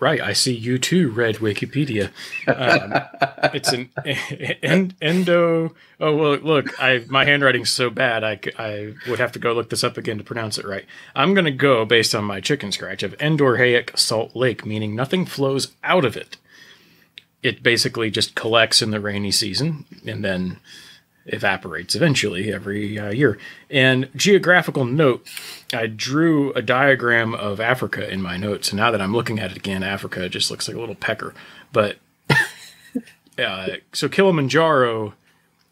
right. 0.00 0.20
I 0.20 0.32
see 0.32 0.54
you 0.54 0.78
too. 0.78 1.10
Read 1.10 1.36
Wikipedia. 1.36 2.10
Um, 2.46 2.92
it's 3.54 3.72
an 3.72 3.90
en- 4.62 4.94
endo. 5.00 5.74
Oh 6.00 6.16
well, 6.16 6.36
look, 6.38 6.80
I 6.80 7.04
my 7.08 7.24
handwriting's 7.24 7.70
so 7.70 7.90
bad. 7.90 8.24
I, 8.24 8.40
I 8.58 8.94
would 9.08 9.18
have 9.18 9.32
to 9.32 9.38
go 9.38 9.52
look 9.52 9.70
this 9.70 9.84
up 9.84 9.96
again 9.96 10.18
to 10.18 10.24
pronounce 10.24 10.58
it 10.58 10.64
right. 10.66 10.84
I'm 11.14 11.34
gonna 11.34 11.50
go 11.50 11.84
based 11.84 12.14
on 12.14 12.24
my 12.24 12.40
chicken 12.40 12.72
scratch 12.72 13.02
of 13.02 13.16
endorheic 13.18 13.98
salt 13.98 14.34
lake, 14.36 14.64
meaning 14.64 14.94
nothing 14.94 15.24
flows 15.26 15.72
out 15.82 16.04
of 16.04 16.16
it. 16.16 16.36
It 17.42 17.62
basically 17.62 18.10
just 18.10 18.34
collects 18.34 18.82
in 18.82 18.90
the 18.90 19.00
rainy 19.00 19.30
season 19.30 19.84
and 20.06 20.24
then 20.24 20.58
evaporates 21.32 21.94
eventually 21.94 22.52
every 22.52 22.98
uh, 22.98 23.10
year. 23.10 23.38
And 23.70 24.08
geographical 24.16 24.84
note, 24.84 25.26
I 25.72 25.86
drew 25.86 26.52
a 26.54 26.62
diagram 26.62 27.34
of 27.34 27.60
Africa 27.60 28.10
in 28.10 28.20
my 28.22 28.36
notes, 28.36 28.70
and 28.70 28.76
now 28.78 28.90
that 28.90 29.00
I'm 29.00 29.12
looking 29.12 29.38
at 29.38 29.50
it 29.50 29.56
again, 29.56 29.82
Africa 29.82 30.28
just 30.28 30.50
looks 30.50 30.68
like 30.68 30.76
a 30.76 30.80
little 30.80 30.94
pecker. 30.94 31.34
But 31.72 31.98
uh, 33.38 33.68
so 33.92 34.08
Kilimanjaro, 34.08 35.14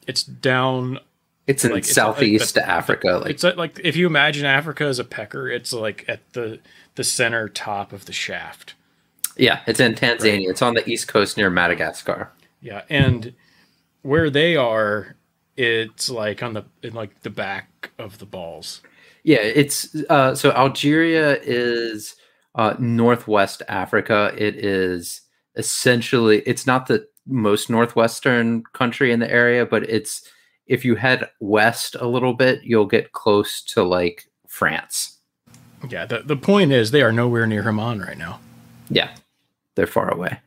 it's 0.07 0.23
down. 0.23 1.01
It's 1.47 1.65
in 1.65 1.71
Like, 1.73 1.81
it's 1.81 1.91
a- 1.91 1.95
southeast 1.95 2.59
Africa. 2.59 3.21
Like 3.23 3.31
It's 3.31 3.43
like, 3.45 3.57
like 3.57 3.81
if 3.83 3.97
you 3.97 4.07
imagine 4.07 4.45
Africa 4.47 4.85
as 4.85 4.99
a 4.99 5.05
pecker, 5.05 5.49
it's 5.49 5.73
like 5.73 6.05
at 6.09 6.33
the 6.33 6.61
the 6.97 7.05
center 7.05 7.49
top 7.49 7.93
of 7.93 8.07
the 8.07 8.13
shaft. 8.13 8.75
yeah, 9.37 9.61
it's 9.67 9.81
in 9.81 9.95
Tanzania. 9.95 10.49
It's 10.49 10.63
on 10.63 10.75
the 10.75 10.89
east 10.89 11.09
coast 11.09 11.37
near 11.37 11.51
Madagascar. 11.51 12.31
Yeah, 12.63 12.83
and 12.89 13.35
where 14.03 14.31
they 14.31 14.57
are, 14.57 15.16
it's 15.57 16.09
like 16.09 16.43
on 16.43 16.55
the 16.55 16.65
in 16.83 16.95
like 16.95 17.23
the 17.23 17.31
back 17.31 17.91
of 17.99 18.19
the 18.19 18.27
balls. 18.27 18.83
Yeah, 19.25 19.39
it's 19.39 19.95
uh, 20.09 20.35
so 20.35 20.53
Algeria 20.53 21.41
is 21.43 22.17
uh, 22.55 22.75
northwest 22.79 23.63
Africa. 23.69 24.33
It 24.37 24.57
is 24.57 25.23
essentially 25.57 26.43
it's 26.47 26.67
not 26.67 26.87
the 26.87 27.07
most 27.27 27.69
northwestern 27.69 28.63
country 28.73 29.11
in 29.13 29.21
the 29.21 29.31
area, 29.31 29.67
but 29.67 29.89
it's 29.89 30.23
if 30.67 30.85
you 30.85 30.97
head 30.97 31.29
west 31.41 31.97
a 31.97 32.07
little 32.07 32.35
bit, 32.35 32.63
you'll 32.63 32.87
get 32.87 33.13
close 33.13 33.63
to 33.63 33.83
like 33.83 34.29
France. 34.49 35.19
Yeah, 35.89 36.07
the, 36.07 36.21
the 36.21 36.37
point 36.37 36.73
is 36.73 36.91
they 36.91 37.03
are 37.03 37.13
nowhere 37.13 37.47
near 37.47 37.63
Haman 37.63 38.01
right 38.01 38.19
now. 38.19 38.41
Yeah, 38.89 39.15
they're 39.75 39.87
far 39.87 40.13
away. 40.13 40.39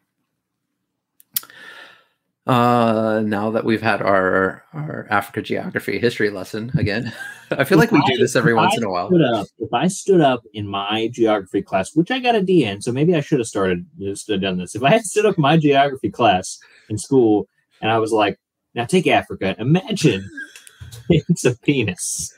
Uh, 2.49 3.21
now 3.27 3.51
that 3.51 3.63
we've 3.63 3.83
had 3.83 4.01
our 4.01 4.63
our 4.73 5.05
Africa 5.11 5.39
geography 5.39 5.99
history 5.99 6.31
lesson 6.31 6.71
again, 6.79 7.13
I 7.51 7.63
feel 7.63 7.77
like 7.77 7.91
we 7.91 8.01
do 8.07 8.17
this 8.17 8.35
every 8.35 8.55
once 8.55 8.73
I 8.73 8.77
in 8.77 8.83
a 8.85 8.89
while. 8.89 9.07
up- 9.35 9.45
if 9.59 9.71
I 9.71 9.87
stood 9.87 10.19
up 10.19 10.41
in 10.53 10.67
my 10.67 11.09
geography 11.13 11.61
class, 11.61 11.95
which 11.95 12.09
I 12.09 12.17
got 12.17 12.33
a 12.33 12.41
D 12.41 12.65
in, 12.65 12.81
so 12.81 12.91
maybe 12.91 13.13
I 13.15 13.21
should 13.21 13.37
have 13.37 13.47
started 13.47 13.85
just 13.99 14.27
done 14.27 14.57
this. 14.57 14.73
If 14.73 14.81
I 14.81 14.89
had 14.89 15.03
stood 15.05 15.27
up 15.27 15.37
in 15.37 15.43
my 15.43 15.57
geography 15.57 16.09
class 16.09 16.57
in 16.89 16.97
school 16.97 17.47
and 17.83 17.91
I 17.91 17.99
was 17.99 18.11
like, 18.11 18.39
"Now 18.73 18.85
take 18.85 19.05
Africa. 19.05 19.55
Imagine 19.59 20.27
it's 21.09 21.45
a 21.45 21.55
penis." 21.59 22.33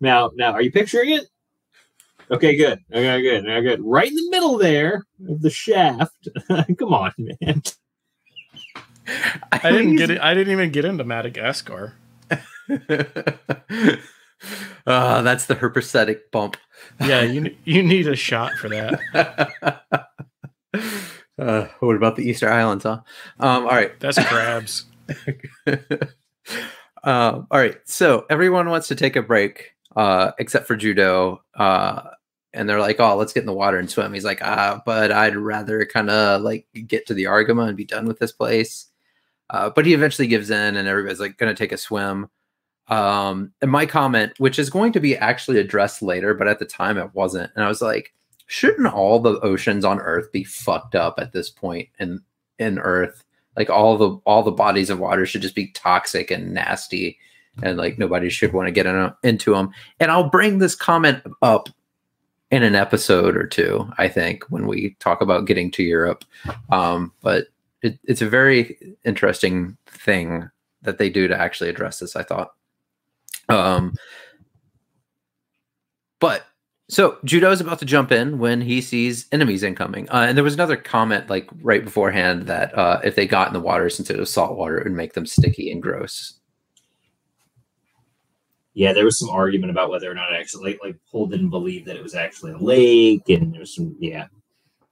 Now, 0.00 0.30
now, 0.34 0.52
are 0.52 0.62
you 0.62 0.72
picturing 0.72 1.10
it? 1.10 1.26
Okay, 2.30 2.56
good. 2.56 2.78
Okay, 2.90 3.20
good. 3.20 3.44
Okay, 3.44 3.60
good. 3.60 3.80
Right 3.84 4.08
in 4.08 4.14
the 4.14 4.30
middle 4.30 4.56
there 4.56 5.04
of 5.28 5.42
the 5.42 5.50
shaft. 5.50 6.26
Come 6.78 6.94
on, 6.94 7.12
man. 7.18 7.62
I 9.06 9.70
didn't 9.70 9.96
get 9.96 10.10
it. 10.10 10.20
I 10.20 10.34
didn't 10.34 10.52
even 10.52 10.70
get 10.70 10.84
into 10.84 11.04
Madagascar. 11.04 11.94
uh, 12.30 12.36
that's 14.86 15.46
the 15.46 15.56
herpesetic 15.56 16.30
bump. 16.30 16.56
Yeah, 17.00 17.22
you 17.22 17.56
you 17.64 17.82
need 17.82 18.06
a 18.06 18.16
shot 18.16 18.52
for 18.54 18.68
that. 18.68 19.80
uh, 21.38 21.66
what 21.80 21.96
about 21.96 22.16
the 22.16 22.28
Easter 22.28 22.50
Islands, 22.50 22.84
huh? 22.84 23.00
Um, 23.38 23.64
all 23.64 23.70
right. 23.70 23.98
That's 24.00 24.22
crabs. 24.24 24.86
um, 27.02 27.04
all 27.50 27.52
right. 27.52 27.78
So 27.84 28.26
everyone 28.30 28.68
wants 28.68 28.88
to 28.88 28.94
take 28.94 29.16
a 29.16 29.22
break, 29.22 29.72
uh, 29.96 30.32
except 30.38 30.66
for 30.66 30.76
Judau. 30.76 31.40
Uh, 31.54 32.02
and 32.52 32.68
they're 32.68 32.80
like, 32.80 32.98
"Oh, 32.98 33.16
let's 33.16 33.32
get 33.32 33.40
in 33.40 33.46
the 33.46 33.52
water 33.52 33.78
and 33.78 33.90
swim." 33.90 34.12
He's 34.12 34.24
like, 34.24 34.40
"Ah, 34.42 34.82
but 34.84 35.12
I'd 35.12 35.36
rather 35.36 35.84
kind 35.86 36.10
of 36.10 36.42
like 36.42 36.66
get 36.86 37.06
to 37.06 37.14
the 37.14 37.24
Argama 37.24 37.68
and 37.68 37.76
be 37.76 37.84
done 37.84 38.06
with 38.06 38.18
this 38.18 38.32
place." 38.32 38.86
Uh, 39.50 39.70
but 39.70 39.84
he 39.84 39.94
eventually 39.94 40.28
gives 40.28 40.50
in, 40.50 40.76
and 40.76 40.88
everybody's 40.88 41.20
like, 41.20 41.36
"Going 41.36 41.54
to 41.54 41.58
take 41.58 41.72
a 41.72 41.76
swim." 41.76 42.30
Um, 42.88 43.52
and 43.62 43.70
my 43.70 43.86
comment, 43.86 44.32
which 44.38 44.58
is 44.58 44.70
going 44.70 44.92
to 44.92 45.00
be 45.00 45.16
actually 45.16 45.58
addressed 45.58 46.02
later, 46.02 46.34
but 46.34 46.48
at 46.48 46.58
the 46.58 46.64
time 46.64 46.98
it 46.98 47.14
wasn't, 47.14 47.52
and 47.54 47.64
I 47.64 47.68
was 47.68 47.82
like, 47.82 48.12
"Shouldn't 48.46 48.92
all 48.92 49.18
the 49.20 49.40
oceans 49.40 49.84
on 49.84 50.00
Earth 50.00 50.32
be 50.32 50.44
fucked 50.44 50.94
up 50.94 51.18
at 51.18 51.32
this 51.32 51.50
point 51.50 51.88
in 51.98 52.20
in 52.58 52.78
Earth?" 52.78 53.24
like 53.56 53.70
all 53.70 53.96
the 53.96 54.10
all 54.24 54.42
the 54.42 54.50
bodies 54.50 54.90
of 54.90 54.98
water 54.98 55.26
should 55.26 55.42
just 55.42 55.54
be 55.54 55.68
toxic 55.72 56.30
and 56.30 56.54
nasty 56.54 57.18
and 57.62 57.76
like 57.76 57.98
nobody 57.98 58.28
should 58.28 58.52
want 58.52 58.66
to 58.66 58.72
get 58.72 58.86
in, 58.86 59.12
into 59.22 59.54
them 59.54 59.70
and 59.98 60.10
i'll 60.10 60.30
bring 60.30 60.58
this 60.58 60.74
comment 60.74 61.22
up 61.42 61.68
in 62.50 62.62
an 62.62 62.74
episode 62.74 63.36
or 63.36 63.46
two 63.46 63.88
i 63.98 64.08
think 64.08 64.44
when 64.50 64.66
we 64.66 64.96
talk 64.98 65.20
about 65.20 65.46
getting 65.46 65.70
to 65.70 65.82
europe 65.82 66.24
um, 66.70 67.12
but 67.22 67.48
it, 67.82 67.98
it's 68.04 68.22
a 68.22 68.28
very 68.28 68.78
interesting 69.04 69.76
thing 69.86 70.48
that 70.82 70.98
they 70.98 71.10
do 71.10 71.28
to 71.28 71.38
actually 71.38 71.70
address 71.70 71.98
this 71.98 72.16
i 72.16 72.22
thought 72.22 72.52
um, 73.48 73.94
but 76.20 76.46
so 76.90 77.18
Judau 77.24 77.52
is 77.52 77.60
about 77.60 77.78
to 77.78 77.84
jump 77.84 78.10
in 78.10 78.38
when 78.38 78.60
he 78.60 78.80
sees 78.80 79.26
enemies 79.30 79.62
incoming, 79.62 80.10
uh, 80.10 80.26
and 80.28 80.36
there 80.36 80.44
was 80.44 80.54
another 80.54 80.76
comment 80.76 81.30
like 81.30 81.48
right 81.62 81.84
beforehand 81.84 82.48
that 82.48 82.76
uh, 82.76 83.00
if 83.04 83.14
they 83.14 83.26
got 83.26 83.46
in 83.46 83.54
the 83.54 83.60
water 83.60 83.88
since 83.88 84.10
it 84.10 84.18
was 84.18 84.32
salt 84.32 84.56
water, 84.56 84.76
it 84.78 84.84
would 84.84 84.92
make 84.92 85.12
them 85.12 85.24
sticky 85.24 85.70
and 85.70 85.80
gross. 85.80 86.34
Yeah, 88.74 88.92
there 88.92 89.04
was 89.04 89.20
some 89.20 89.30
argument 89.30 89.70
about 89.70 89.90
whether 89.90 90.10
or 90.10 90.14
not 90.14 90.32
actually 90.32 90.72
like, 90.72 90.80
like 90.82 90.96
Paul 91.10 91.28
didn't 91.28 91.50
believe 91.50 91.84
that 91.86 91.96
it 91.96 92.02
was 92.02 92.16
actually 92.16 92.52
a 92.52 92.58
lake, 92.58 93.28
and 93.28 93.52
there 93.52 93.60
was 93.60 93.74
some 93.74 93.96
yeah. 94.00 94.26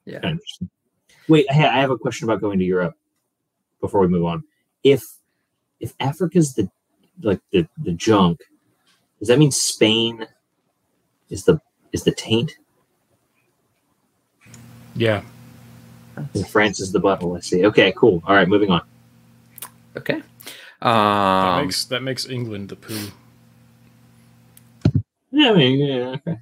Yeah. 0.04 0.20
Kind 0.20 0.38
of. 0.38 0.68
Wait, 1.28 1.46
I 1.50 1.54
ha- 1.54 1.70
I 1.76 1.80
have 1.80 1.90
a 1.90 1.98
question 1.98 2.28
about 2.28 2.40
going 2.40 2.58
to 2.58 2.64
Europe 2.64 2.94
before 3.80 4.00
we 4.00 4.08
move 4.08 4.24
on. 4.24 4.42
If 4.82 5.02
if 5.80 5.94
Africa's 6.00 6.54
the 6.54 6.70
like 7.22 7.40
the 7.52 7.66
the 7.78 7.92
junk, 7.92 8.40
does 9.18 9.28
that 9.28 9.38
mean 9.38 9.50
Spain 9.50 10.26
is 11.30 11.44
the 11.44 11.60
is 11.92 12.04
the 12.04 12.12
taint 12.12 12.56
Yeah. 14.94 15.22
and 16.16 16.48
France 16.48 16.80
is 16.80 16.90
the 16.92 17.00
butthole? 17.00 17.36
I 17.36 17.40
see. 17.40 17.64
Okay, 17.66 17.92
cool. 17.96 18.22
All 18.26 18.34
right, 18.34 18.48
moving 18.48 18.70
on. 18.70 18.82
Okay. 19.96 20.22
That 20.80 20.88
Um, 20.88 21.64
makes 21.66 21.84
that 21.86 22.02
makes 22.02 22.26
England 22.28 22.68
the 22.70 22.76
poo. 22.76 23.10
Yeah, 25.30 25.50
I 25.50 25.54
mean, 25.54 25.78
yeah, 25.78 26.08
okay. 26.16 26.38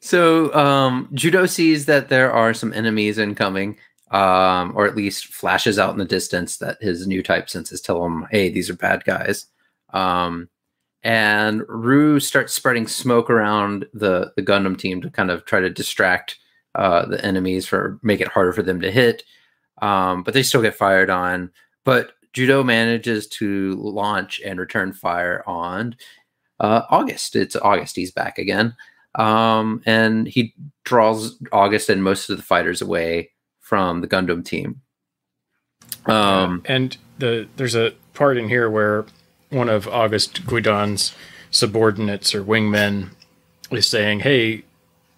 So 0.00 0.52
um, 0.54 1.08
Judau 1.12 1.48
sees 1.48 1.86
that 1.86 2.08
there 2.08 2.32
are 2.32 2.54
some 2.54 2.72
enemies 2.72 3.18
incoming, 3.18 3.78
um, 4.10 4.72
or 4.76 4.86
at 4.86 4.96
least 4.96 5.26
flashes 5.26 5.78
out 5.78 5.92
in 5.92 5.98
the 5.98 6.04
distance 6.04 6.56
that 6.58 6.78
his 6.80 7.06
new 7.06 7.22
type 7.22 7.48
senses 7.48 7.80
tell 7.80 8.04
him, 8.04 8.26
"Hey, 8.30 8.50
these 8.50 8.70
are 8.70 8.76
bad 8.76 9.04
guys." 9.04 9.46
Um, 9.92 10.48
and 11.02 11.62
Rue 11.68 12.18
starts 12.20 12.52
spreading 12.52 12.86
smoke 12.88 13.30
around 13.30 13.86
the 13.94 14.32
the 14.36 14.42
Gundam 14.42 14.76
team 14.76 15.00
to 15.02 15.10
kind 15.10 15.30
of 15.30 15.44
try 15.44 15.60
to 15.60 15.70
distract 15.70 16.38
uh, 16.74 17.06
the 17.06 17.24
enemies 17.24 17.66
for 17.66 17.98
make 18.02 18.20
it 18.20 18.28
harder 18.28 18.52
for 18.52 18.62
them 18.62 18.80
to 18.80 18.90
hit. 18.90 19.22
Um, 19.82 20.22
but 20.22 20.34
they 20.34 20.42
still 20.42 20.62
get 20.62 20.74
fired 20.74 21.10
on. 21.10 21.50
But 21.84 22.12
Judau 22.34 22.64
manages 22.64 23.28
to 23.28 23.76
launch 23.76 24.40
and 24.44 24.58
return 24.58 24.92
fire 24.92 25.42
on 25.46 25.96
uh, 26.60 26.82
August. 26.90 27.36
It's 27.36 27.56
August. 27.56 27.96
He's 27.96 28.10
back 28.12 28.38
again 28.38 28.74
um, 29.16 29.82
and 29.86 30.28
he 30.28 30.54
draws 30.84 31.36
August 31.50 31.88
and 31.88 32.04
most 32.04 32.30
of 32.30 32.36
the 32.36 32.42
fighters 32.42 32.80
away 32.80 33.30
from 33.60 34.00
the 34.00 34.06
Gundam 34.06 34.44
team. 34.44 34.82
Um, 36.04 36.62
and 36.66 36.96
the 37.18 37.48
there's 37.56 37.74
a 37.74 37.94
part 38.14 38.36
in 38.36 38.48
here 38.48 38.70
where 38.70 39.06
one 39.50 39.68
of 39.68 39.88
August 39.88 40.46
Guidon's 40.46 41.14
subordinates 41.50 42.34
or 42.34 42.44
wingmen 42.44 43.10
is 43.70 43.88
saying, 43.88 44.20
"Hey, 44.20 44.64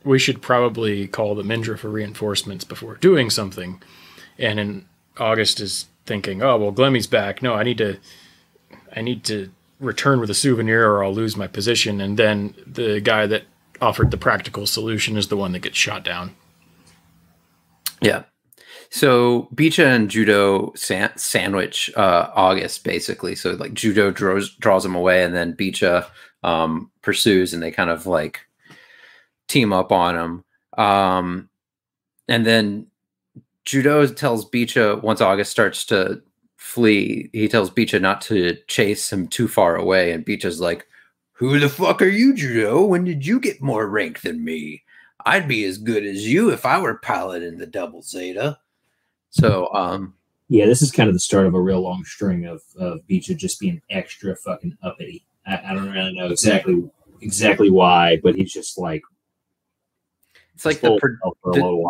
we 0.04 0.18
should 0.18 0.40
probably 0.40 1.06
call 1.08 1.34
the 1.34 1.42
Mindra 1.42 1.78
for 1.78 1.90
reinforcements 1.90 2.64
before 2.64 2.96
doing 2.96 3.28
something." 3.28 3.82
And 4.38 4.58
then 4.58 4.86
August 5.18 5.60
is 5.60 5.86
thinking, 6.06 6.42
"Oh, 6.42 6.56
well, 6.56 6.72
Glemy's 6.72 7.08
back. 7.08 7.42
No, 7.42 7.54
I 7.54 7.64
need 7.64 7.78
to, 7.78 7.98
I 8.94 9.02
need 9.02 9.24
to 9.24 9.50
return 9.80 10.20
with 10.20 10.30
a 10.30 10.34
souvenir, 10.34 10.88
or 10.88 11.04
I'll 11.04 11.12
lose 11.12 11.36
my 11.36 11.48
position." 11.48 12.00
And 12.00 12.16
then 12.16 12.54
the 12.66 13.00
guy 13.00 13.26
that 13.26 13.42
offered 13.80 14.10
the 14.10 14.16
practical 14.16 14.66
solution 14.66 15.16
is 15.16 15.28
the 15.28 15.36
one 15.36 15.52
that 15.52 15.60
gets 15.60 15.76
shot 15.76 16.04
down. 16.04 16.34
yeah. 18.00 18.24
So 18.90 19.48
Beecha 19.54 19.84
and 19.84 20.08
Judau 20.08 20.76
san- 20.78 21.16
sandwich 21.16 21.90
uh, 21.94 22.30
August 22.34 22.84
basically. 22.84 23.34
So 23.34 23.52
like 23.52 23.74
Judau 23.74 24.14
draws 24.14 24.54
draws 24.56 24.84
him 24.84 24.94
away, 24.94 25.22
and 25.24 25.34
then 25.34 25.54
Beecha 25.54 26.06
um, 26.42 26.90
pursues, 27.02 27.52
and 27.52 27.62
they 27.62 27.70
kind 27.70 27.90
of 27.90 28.06
like 28.06 28.40
team 29.46 29.72
up 29.72 29.92
on 29.92 30.16
him. 30.16 30.44
Um, 30.82 31.48
and 32.28 32.46
then 32.46 32.86
Judau 33.66 34.14
tells 34.16 34.48
Beecha 34.48 35.02
once 35.02 35.20
August 35.20 35.50
starts 35.50 35.84
to 35.86 36.22
flee, 36.56 37.28
he 37.32 37.48
tells 37.48 37.70
Beecha 37.70 38.00
not 38.00 38.20
to 38.22 38.56
chase 38.68 39.12
him 39.12 39.26
too 39.28 39.48
far 39.48 39.76
away. 39.76 40.12
And 40.12 40.24
Beecha's 40.24 40.60
like, 40.60 40.86
Who 41.38 41.58
the 41.58 41.68
fuck 41.68 42.02
are 42.02 42.08
you, 42.08 42.34
Judau? 42.34 42.88
When 42.88 43.04
did 43.04 43.24
you 43.24 43.38
get 43.40 43.62
more 43.62 43.86
rank 43.86 44.22
than 44.22 44.44
me? 44.44 44.82
I'd 45.24 45.46
be 45.48 45.64
as 45.64 45.78
good 45.78 46.04
as 46.04 46.26
you 46.26 46.50
if 46.50 46.66
I 46.66 46.80
were 46.80 46.98
pilot 46.98 47.42
in 47.42 47.58
the 47.58 47.66
double 47.66 48.02
Zeta. 48.02 48.58
So, 49.30 49.72
um, 49.72 50.14
Yeah, 50.48 50.66
this 50.66 50.82
is 50.82 50.90
kind 50.90 51.08
of 51.08 51.14
the 51.14 51.20
start 51.20 51.46
of 51.46 51.54
a 51.54 51.60
real 51.60 51.80
long 51.80 52.04
string 52.04 52.46
of 52.46 52.62
of 52.76 53.00
Beecha 53.08 53.36
just 53.36 53.60
being 53.60 53.80
extra 53.90 54.34
fucking 54.36 54.76
uppity. 54.82 55.26
I, 55.46 55.60
I 55.66 55.74
don't 55.74 55.90
really 55.90 56.14
know 56.14 56.26
exactly 56.26 56.82
exactly 57.20 57.70
why, 57.70 58.18
but 58.22 58.34
he's 58.34 58.52
just 58.52 58.78
like 58.78 59.02
it's 60.54 60.64
like 60.64 60.80
the, 60.80 60.98
pro- 60.98 61.10
himself 61.10 61.36
for 61.42 61.50
a 61.52 61.54
the- 61.54 61.88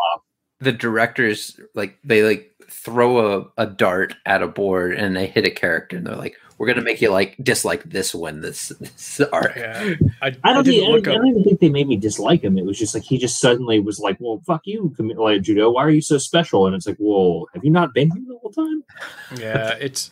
the 0.60 0.72
directors 0.72 1.58
like 1.74 1.96
they 2.02 2.22
like 2.24 2.50
throw 2.68 3.38
a, 3.40 3.46
a 3.56 3.66
dart 3.66 4.14
at 4.26 4.42
a 4.42 4.48
board 4.48 4.92
and 4.94 5.14
they 5.16 5.26
hit 5.26 5.46
a 5.46 5.50
character 5.50 5.96
and 5.96 6.06
they're 6.06 6.16
like 6.16 6.36
we're 6.58 6.66
gonna 6.66 6.82
make 6.82 7.00
you 7.00 7.10
like 7.10 7.36
dislike 7.42 7.84
this 7.84 8.14
one 8.14 8.40
this 8.40 8.68
this 8.80 9.20
arc 9.32 9.56
Yeah, 9.56 9.94
I, 10.22 10.26
I 10.44 10.52
don't, 10.52 10.60
I 10.60 10.62
think, 10.62 11.08
I, 11.08 11.12
I 11.12 11.14
don't 11.14 11.28
even 11.28 11.44
think 11.44 11.60
they 11.60 11.68
made 11.68 11.88
me 11.88 11.96
dislike 11.96 12.42
him. 12.42 12.58
It 12.58 12.64
was 12.64 12.78
just 12.78 12.94
like 12.94 13.04
he 13.04 13.16
just 13.16 13.40
suddenly 13.40 13.80
was 13.80 14.00
like, 14.00 14.16
"Well, 14.20 14.42
fuck 14.44 14.62
you, 14.64 14.94
commi- 14.98 15.16
like 15.16 15.42
Judau. 15.42 15.72
Why 15.72 15.84
are 15.84 15.90
you 15.90 16.02
so 16.02 16.18
special?" 16.18 16.66
And 16.66 16.74
it's 16.74 16.86
like, 16.86 16.96
"Whoa, 16.98 17.46
have 17.54 17.64
you 17.64 17.70
not 17.70 17.94
been 17.94 18.10
here 18.10 18.24
the 18.26 18.38
whole 18.38 18.50
time?" 18.50 18.84
Yeah, 19.38 19.74
it's 19.80 20.10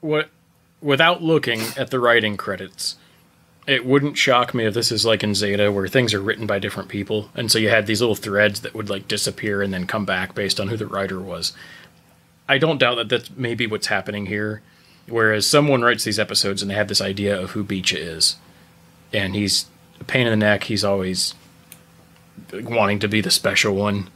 what 0.00 0.30
without 0.80 1.22
looking 1.22 1.60
at 1.76 1.90
the 1.90 2.00
writing 2.00 2.36
credits, 2.36 2.96
it 3.66 3.84
wouldn't 3.84 4.16
shock 4.16 4.54
me 4.54 4.64
if 4.64 4.74
this 4.74 4.90
is 4.90 5.04
like 5.04 5.22
in 5.22 5.34
Zeta 5.34 5.70
where 5.70 5.88
things 5.88 6.14
are 6.14 6.20
written 6.20 6.46
by 6.46 6.58
different 6.58 6.88
people, 6.88 7.28
and 7.34 7.52
so 7.52 7.58
you 7.58 7.68
had 7.68 7.86
these 7.86 8.00
little 8.00 8.16
threads 8.16 8.60
that 8.62 8.74
would 8.74 8.88
like 8.88 9.08
disappear 9.08 9.62
and 9.62 9.74
then 9.74 9.86
come 9.86 10.04
back 10.04 10.34
based 10.34 10.58
on 10.58 10.68
who 10.68 10.76
the 10.76 10.86
writer 10.86 11.20
was. 11.20 11.52
I 12.48 12.58
don't 12.58 12.78
doubt 12.78 12.96
that 12.96 13.08
that's 13.08 13.30
maybe 13.36 13.66
what's 13.66 13.86
happening 13.86 14.26
here. 14.26 14.62
Whereas 15.08 15.46
someone 15.46 15.82
writes 15.82 16.04
these 16.04 16.18
episodes 16.18 16.62
and 16.62 16.70
they 16.70 16.74
have 16.74 16.88
this 16.88 17.00
idea 17.00 17.38
of 17.38 17.50
who 17.50 17.64
Beecha 17.64 17.98
is, 17.98 18.36
and 19.12 19.34
he's 19.34 19.66
a 20.00 20.04
pain 20.04 20.26
in 20.26 20.30
the 20.38 20.44
neck. 20.44 20.64
He's 20.64 20.84
always 20.84 21.34
wanting 22.52 22.98
to 23.00 23.08
be 23.08 23.20
the 23.20 23.30
special 23.30 23.74
one, 23.74 24.08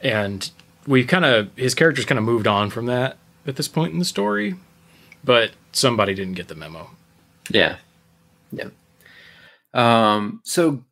and 0.00 0.50
we 0.86 1.04
kind 1.04 1.24
of 1.24 1.50
his 1.56 1.74
character's 1.74 2.04
kind 2.04 2.18
of 2.18 2.24
moved 2.24 2.46
on 2.46 2.70
from 2.70 2.86
that 2.86 3.18
at 3.46 3.56
this 3.56 3.68
point 3.68 3.92
in 3.92 3.98
the 3.98 4.04
story, 4.04 4.54
but 5.24 5.52
somebody 5.72 6.14
didn't 6.14 6.34
get 6.34 6.48
the 6.48 6.54
memo. 6.54 6.90
yeah. 7.50 7.76
Yeah 8.52 8.68
um 9.76 10.40
so 10.42 10.82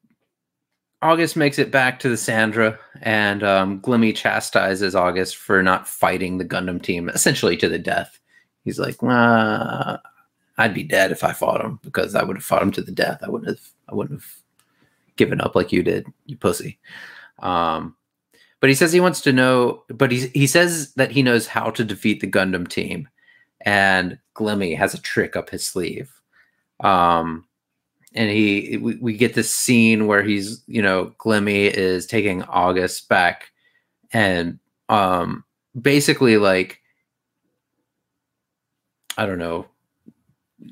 august 1.00 1.36
makes 1.36 1.58
it 1.58 1.70
back 1.70 1.98
to 1.98 2.08
the 2.08 2.16
sandra 2.16 2.78
and 3.00 3.42
um 3.42 3.80
glemy 3.80 4.14
chastises 4.14 4.94
august 4.94 5.36
for 5.36 5.62
not 5.62 5.88
fighting 5.88 6.36
the 6.38 6.44
gundam 6.44 6.80
team 6.80 7.08
essentially 7.08 7.56
to 7.56 7.68
the 7.68 7.78
death 7.78 8.20
he's 8.64 8.78
like 8.78 8.96
uh, 9.02 9.96
i'd 10.58 10.74
be 10.74 10.82
dead 10.82 11.12
if 11.12 11.22
i 11.22 11.32
fought 11.32 11.64
him 11.64 11.78
because 11.82 12.14
i 12.14 12.22
would 12.22 12.36
have 12.36 12.44
fought 12.44 12.62
him 12.62 12.72
to 12.72 12.82
the 12.82 12.92
death. 12.92 13.20
I 13.22 13.30
wouldn't 13.30 13.50
have 13.50 13.68
i 13.88 13.94
wouldn't 13.94 14.20
have 14.20 14.30
given 15.16 15.40
up 15.40 15.54
like 15.54 15.72
you 15.72 15.82
did 15.82 16.06
you 16.26 16.36
pussy. 16.36 16.78
Um 17.38 17.96
but 18.60 18.70
he 18.70 18.74
says 18.74 18.92
he 18.92 19.00
wants 19.00 19.20
to 19.22 19.32
know 19.32 19.84
but 19.88 20.10
he, 20.10 20.28
he 20.28 20.46
says 20.46 20.92
that 20.94 21.10
he 21.10 21.22
knows 21.22 21.46
how 21.46 21.70
to 21.70 21.84
defeat 21.84 22.20
the 22.20 22.30
gundam 22.30 22.66
team 22.66 23.08
and 23.60 24.18
glemy 24.34 24.76
has 24.76 24.94
a 24.94 25.00
trick 25.00 25.36
up 25.36 25.50
his 25.50 25.64
sleeve. 25.64 26.10
Um 26.80 27.46
and 28.14 28.30
he 28.30 28.78
we, 28.80 28.96
we 28.96 29.16
get 29.16 29.34
this 29.34 29.54
scene 29.54 30.06
where 30.06 30.22
he's 30.22 30.62
you 30.66 30.82
know 30.82 31.12
glemy 31.18 31.70
is 31.70 32.06
taking 32.06 32.42
august 32.44 33.08
back 33.08 33.50
and 34.12 34.58
um 34.88 35.44
basically 35.80 36.36
like 36.36 36.80
i 39.16 39.26
don't 39.26 39.38
know 39.38 39.66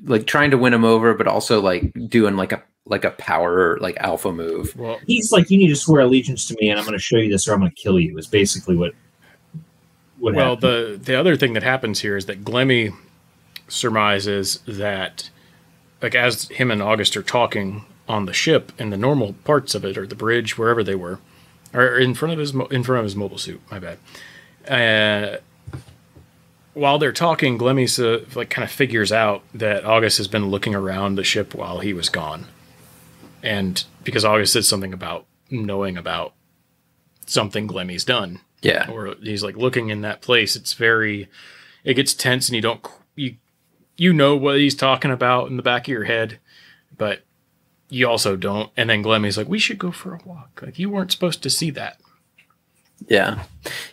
like 0.05 0.25
trying 0.25 0.51
to 0.51 0.57
win 0.57 0.73
him 0.73 0.83
over 0.83 1.13
but 1.13 1.27
also 1.27 1.61
like 1.61 1.93
doing 2.09 2.35
like 2.35 2.51
a 2.51 2.63
like 2.85 3.05
a 3.05 3.11
power 3.11 3.77
like 3.79 3.95
alpha 3.97 4.31
move 4.31 4.75
Well, 4.75 4.99
He's 5.07 5.31
like, 5.31 5.49
"You 5.49 5.57
need 5.57 5.69
to 5.69 5.75
swear 5.75 6.01
allegiance 6.01 6.47
to 6.47 6.55
me, 6.59 6.69
and 6.69 6.79
I'm 6.79 6.85
going 6.85 6.97
to 6.97 7.03
show 7.03 7.17
you 7.17 7.29
this, 7.31 7.47
or 7.47 7.53
I'm 7.53 7.59
going 7.59 7.71
to 7.71 7.75
kill 7.75 7.99
you." 7.99 8.17
Is 8.17 8.27
basically 8.27 8.75
what. 8.75 8.93
What 10.19 10.35
well, 10.35 10.55
happened. 10.55 10.61
the 10.61 10.99
the 11.03 11.15
other 11.15 11.35
thing 11.35 11.53
that 11.53 11.63
happens 11.63 12.01
here 12.01 12.17
is 12.17 12.25
that 12.27 12.43
Glemy 12.43 12.93
surmises 13.67 14.59
that, 14.67 15.29
like, 16.01 16.15
as 16.15 16.47
him 16.49 16.71
and 16.71 16.81
August 16.81 17.17
are 17.17 17.23
talking 17.23 17.85
on 18.07 18.25
the 18.25 18.33
ship 18.33 18.71
in 18.77 18.89
the 18.89 18.97
normal 18.97 19.33
parts 19.43 19.75
of 19.75 19.85
it 19.85 19.97
or 19.97 20.05
the 20.05 20.15
bridge 20.15 20.57
wherever 20.57 20.83
they 20.83 20.95
were, 20.95 21.19
or 21.73 21.97
in 21.97 22.13
front 22.13 22.33
of 22.33 22.39
his 22.39 22.53
mo- 22.53 22.65
in 22.67 22.83
front 22.83 22.99
of 22.99 23.05
his 23.05 23.15
mobile 23.15 23.37
suit. 23.37 23.61
My 23.71 23.79
bad. 23.79 23.97
Uh, 24.67 25.37
while 26.73 26.97
they're 26.97 27.11
talking, 27.11 27.57
Glemy 27.57 27.99
uh, 27.99 28.25
like 28.35 28.49
kind 28.49 28.63
of 28.63 28.71
figures 28.71 29.11
out 29.11 29.43
that 29.53 29.85
August 29.85 30.17
has 30.17 30.27
been 30.27 30.49
looking 30.49 30.75
around 30.75 31.15
the 31.15 31.23
ship 31.23 31.53
while 31.53 31.79
he 31.79 31.93
was 31.93 32.09
gone, 32.09 32.45
and 33.41 33.83
because 34.03 34.25
August 34.25 34.53
said 34.53 34.65
something 34.65 34.93
about 34.93 35.25
knowing 35.49 35.97
about 35.97 36.33
something 37.25 37.67
Glemy's 37.67 38.05
done, 38.05 38.41
yeah. 38.63 38.89
Or 38.89 39.15
he's 39.21 39.43
like 39.43 39.57
looking 39.57 39.89
in 39.89 40.01
that 40.01 40.21
place. 40.21 40.55
It's 40.55 40.73
very 40.73 41.29
it 41.83 41.95
gets 41.95 42.13
tense 42.13 42.47
and 42.47 42.55
you 42.55 42.61
don't 42.61 42.85
you 43.15 43.35
you 43.97 44.13
know 44.13 44.35
what 44.35 44.57
he's 44.57 44.73
talking 44.73 45.11
about 45.11 45.49
in 45.49 45.57
the 45.57 45.63
back 45.63 45.83
of 45.83 45.89
your 45.89 46.05
head 46.05 46.39
but 46.97 47.23
you 47.89 48.07
also 48.07 48.35
don't. 48.35 48.71
And 48.77 48.89
then 48.89 49.03
glemy's 49.03 49.37
like 49.37 49.49
we 49.49 49.59
should 49.59 49.77
go 49.77 49.91
for 49.91 50.15
a 50.15 50.19
walk. 50.25 50.61
Like 50.63 50.79
you 50.79 50.89
weren't 50.89 51.11
supposed 51.11 51.43
to 51.43 51.49
see 51.49 51.69
that 51.71 51.99
Yeah, 53.07 53.43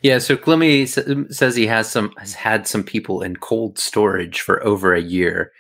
yeah. 0.03 0.19
So 0.19 0.37
Glemy 0.37 0.87
says 1.33 1.57
he 1.57 1.67
has 1.67 1.91
some 1.91 2.13
has 2.17 2.35
had 2.35 2.67
some 2.67 2.85
people 2.85 3.23
in 3.23 3.37
cold 3.37 3.79
storage 3.79 4.41
for 4.41 4.63
over 4.65 4.95
a 4.95 5.01
year, 5.01 5.53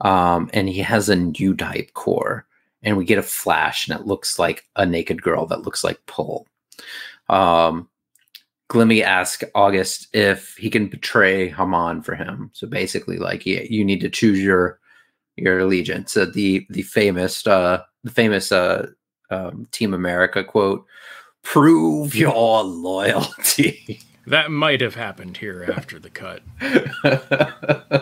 um, 0.00 0.50
and 0.52 0.68
he 0.68 0.80
has 0.80 1.08
a 1.08 1.16
new 1.16 1.54
type 1.54 1.92
core. 1.94 2.46
And 2.82 2.98
we 2.98 3.06
get 3.06 3.18
a 3.18 3.22
flash, 3.22 3.88
and 3.88 3.98
it 3.98 4.06
looks 4.06 4.38
like 4.38 4.64
a 4.76 4.84
naked 4.84 5.22
girl 5.22 5.46
that 5.46 5.62
looks 5.62 5.82
like 5.82 6.04
Pull. 6.06 6.46
Um, 7.30 7.88
Glemy 8.70 9.02
asks 9.02 9.44
August 9.54 10.08
if 10.12 10.54
he 10.56 10.68
can 10.68 10.88
betray 10.88 11.48
Haman 11.48 12.02
for 12.02 12.14
him. 12.14 12.50
So 12.52 12.66
basically, 12.66 13.18
like, 13.18 13.46
yeah, 13.46 13.62
you 13.62 13.84
need 13.84 14.00
to 14.00 14.10
choose 14.10 14.40
your 14.40 14.80
your 15.36 15.60
allegiance. 15.60 16.16
Uh, 16.16 16.26
the 16.32 16.66
the 16.70 16.82
famous 16.82 17.46
uh, 17.46 17.82
the 18.02 18.10
famous 18.10 18.52
uh, 18.52 18.88
um, 19.30 19.66
Team 19.72 19.94
America 19.94 20.44
quote 20.44 20.84
prove 21.44 22.16
your 22.16 22.64
loyalty. 22.64 24.00
that 24.26 24.50
might 24.50 24.80
have 24.80 24.94
happened 24.96 25.36
here 25.36 25.70
after 25.76 25.98
the 25.98 26.10
cut 26.10 26.42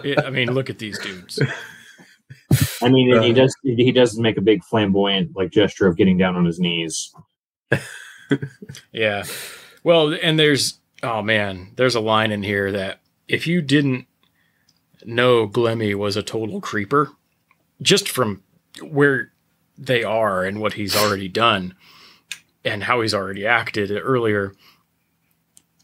It- 0.04 0.24
i 0.24 0.30
mean 0.30 0.52
look 0.54 0.70
at 0.70 0.78
these 0.78 0.98
dudes 0.98 1.38
I 2.82 2.88
mean, 2.90 3.14
and 3.14 3.24
he 3.24 3.30
uh, 3.30 3.34
does. 3.34 3.56
He 3.62 3.90
does 3.92 4.18
make 4.18 4.36
a 4.36 4.40
big 4.42 4.62
flamboyant 4.64 5.34
like 5.34 5.50
gesture 5.50 5.86
of 5.86 5.96
getting 5.96 6.18
down 6.18 6.36
on 6.36 6.44
his 6.44 6.60
knees. 6.60 7.14
yeah 8.92 9.24
well 9.84 10.14
and 10.22 10.38
there's 10.38 10.78
oh 11.02 11.22
man 11.22 11.72
there's 11.76 11.94
a 11.94 12.00
line 12.00 12.30
in 12.30 12.42
here 12.42 12.70
that 12.72 13.00
if 13.28 13.46
you 13.46 13.60
didn't 13.62 14.06
know 15.04 15.48
glemy 15.48 15.94
was 15.94 16.16
a 16.16 16.22
total 16.22 16.60
creeper 16.60 17.10
just 17.80 18.08
from 18.08 18.42
where 18.82 19.32
they 19.78 20.04
are 20.04 20.44
and 20.44 20.60
what 20.60 20.74
he's 20.74 20.94
already 20.96 21.28
done 21.28 21.74
and 22.64 22.84
how 22.84 23.00
he's 23.00 23.14
already 23.14 23.46
acted 23.46 23.90
earlier 23.90 24.52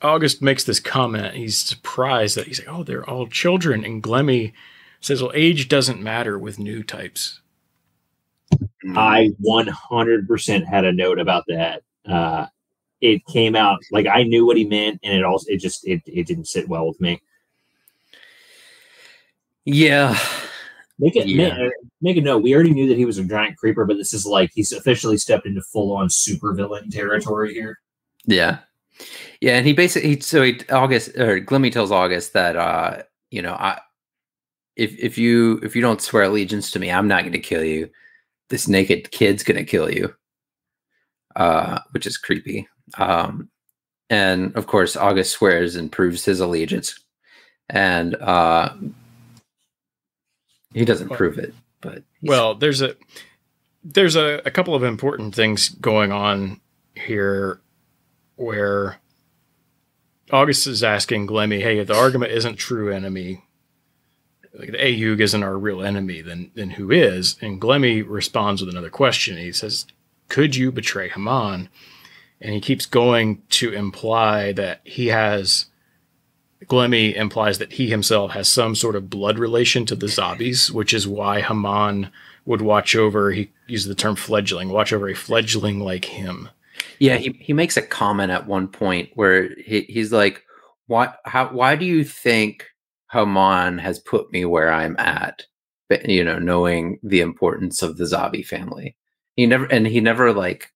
august 0.02 0.40
makes 0.40 0.64
this 0.64 0.80
comment 0.80 1.34
he's 1.34 1.58
surprised 1.58 2.36
that 2.36 2.46
he's 2.46 2.60
like 2.60 2.68
oh 2.68 2.82
they're 2.82 3.08
all 3.08 3.26
children 3.26 3.84
and 3.84 4.02
glemy 4.02 4.52
says 5.00 5.22
well 5.22 5.32
age 5.34 5.68
doesn't 5.68 6.02
matter 6.02 6.38
with 6.38 6.58
new 6.58 6.82
types 6.82 7.40
I 8.96 9.30
100% 9.44 10.64
had 10.66 10.84
a 10.84 10.92
note 10.92 11.18
about 11.18 11.44
that. 11.48 11.82
Uh, 12.06 12.46
it 13.00 13.24
came 13.26 13.54
out 13.54 13.78
like 13.92 14.06
I 14.06 14.22
knew 14.24 14.46
what 14.46 14.56
he 14.56 14.64
meant, 14.64 15.00
and 15.02 15.14
it 15.14 15.24
also 15.24 15.46
it 15.48 15.58
just 15.58 15.86
it, 15.86 16.02
it 16.06 16.26
didn't 16.26 16.48
sit 16.48 16.68
well 16.68 16.88
with 16.88 17.00
me. 17.00 17.20
yeah. 19.64 20.18
Make 20.98 21.16
it 21.16 21.26
Yeah. 21.28 21.56
ma- 21.56 21.68
make 22.00 22.16
a 22.16 22.20
note. 22.20 22.42
We 22.42 22.54
already 22.54 22.72
knew 22.72 22.88
that 22.88 22.96
he 22.98 23.04
was 23.04 23.18
a 23.18 23.24
giant 23.24 23.56
creeper, 23.56 23.84
but 23.84 23.96
this 23.96 24.12
is 24.12 24.26
like 24.26 24.50
he's 24.54 24.72
officially 24.72 25.16
stepped 25.16 25.46
into 25.46 25.62
full 25.62 25.94
on 25.94 26.08
supervillain 26.08 26.90
territory 26.90 27.54
here. 27.54 27.78
Yeah. 28.26 28.58
Yeah. 29.40 29.56
And 29.56 29.66
he 29.66 29.72
basically, 29.72 30.20
so 30.20 30.42
he, 30.42 30.60
August, 30.70 31.16
or 31.16 31.40
Glemy 31.40 31.70
tells 31.70 31.92
August 31.92 32.32
that, 32.32 32.56
uh, 32.56 33.02
you 33.30 33.42
know, 33.42 33.52
I, 33.52 33.80
if, 34.76 34.96
if 34.98 35.18
you, 35.18 35.60
if 35.62 35.76
you 35.76 35.82
don't 35.82 36.02
swear 36.02 36.24
allegiance 36.24 36.70
to 36.72 36.78
me, 36.80 36.90
I'm 36.90 37.08
not 37.08 37.22
going 37.22 37.32
to 37.32 37.38
kill 37.38 37.64
you. 37.64 37.90
This 38.48 38.66
naked 38.66 39.10
kid's 39.12 39.42
going 39.44 39.56
to 39.56 39.64
kill 39.64 39.90
you. 39.92 40.14
Uh, 41.36 41.78
which 41.92 42.06
is 42.06 42.16
creepy. 42.16 42.66
Um, 42.96 43.48
and 44.10 44.56
of 44.56 44.66
course, 44.66 44.96
August 44.96 45.32
swears 45.32 45.76
and 45.76 45.92
proves 45.92 46.24
his 46.24 46.40
allegiance. 46.40 46.98
And, 47.68 48.16
uh, 48.16 48.74
he 50.78 50.84
doesn't 50.84 51.10
prove 51.10 51.38
it, 51.38 51.54
but 51.80 52.04
Well, 52.22 52.54
there's 52.54 52.82
a 52.82 52.94
there's 53.84 54.16
a, 54.16 54.42
a 54.44 54.50
couple 54.50 54.74
of 54.74 54.82
important 54.82 55.34
things 55.34 55.68
going 55.68 56.12
on 56.12 56.60
here 56.94 57.60
where 58.36 58.98
August 60.30 60.66
is 60.66 60.84
asking 60.84 61.26
Glemy, 61.26 61.62
hey, 61.62 61.78
if 61.78 61.86
the 61.86 61.96
argument 61.96 62.32
isn't 62.32 62.56
true 62.56 62.92
enemy, 62.92 63.44
like 64.52 64.72
the 64.72 64.78
AEUG 64.78 65.20
isn't 65.20 65.42
our 65.42 65.56
real 65.56 65.82
enemy, 65.82 66.20
then 66.20 66.50
then 66.54 66.70
who 66.70 66.90
is? 66.90 67.36
And 67.40 67.60
Glemy 67.60 68.04
responds 68.06 68.60
with 68.60 68.70
another 68.70 68.90
question. 68.90 69.36
He 69.36 69.52
says, 69.52 69.86
Could 70.28 70.56
you 70.56 70.72
betray 70.72 71.08
Haman? 71.08 71.68
And 72.40 72.54
he 72.54 72.60
keeps 72.60 72.86
going 72.86 73.42
to 73.50 73.72
imply 73.72 74.52
that 74.52 74.80
he 74.84 75.08
has 75.08 75.66
Glemy 76.66 77.14
implies 77.14 77.58
that 77.58 77.72
he 77.72 77.88
himself 77.88 78.32
has 78.32 78.48
some 78.48 78.74
sort 78.74 78.96
of 78.96 79.10
blood 79.10 79.38
relation 79.38 79.86
to 79.86 79.94
the 79.94 80.06
Zabis, 80.06 80.70
which 80.70 80.92
is 80.92 81.06
why 81.06 81.40
Haman 81.40 82.10
would 82.44 82.62
watch 82.62 82.96
over, 82.96 83.30
he 83.30 83.50
uses 83.66 83.86
the 83.86 83.94
term 83.94 84.16
fledgling, 84.16 84.70
watch 84.70 84.92
over 84.92 85.08
a 85.08 85.14
fledgling 85.14 85.80
like 85.80 86.06
him. 86.06 86.48
Yeah, 86.98 87.16
he, 87.16 87.30
he 87.40 87.52
makes 87.52 87.76
a 87.76 87.82
comment 87.82 88.32
at 88.32 88.46
one 88.46 88.68
point 88.68 89.10
where 89.14 89.54
he, 89.56 89.82
he's 89.82 90.12
like, 90.12 90.44
"Why 90.86 91.12
how 91.24 91.48
why 91.48 91.76
do 91.76 91.84
you 91.84 92.04
think 92.04 92.66
Haman 93.12 93.78
has 93.78 93.98
put 93.98 94.32
me 94.32 94.44
where 94.44 94.72
I'm 94.72 94.96
at?" 94.98 95.44
But 95.88 96.08
you 96.08 96.24
know, 96.24 96.38
knowing 96.38 96.98
the 97.02 97.20
importance 97.20 97.82
of 97.82 97.98
the 97.98 98.04
Zabi 98.04 98.44
family, 98.44 98.96
he 99.36 99.46
never 99.46 99.66
and 99.66 99.86
he 99.86 100.00
never 100.00 100.32
like 100.32 100.72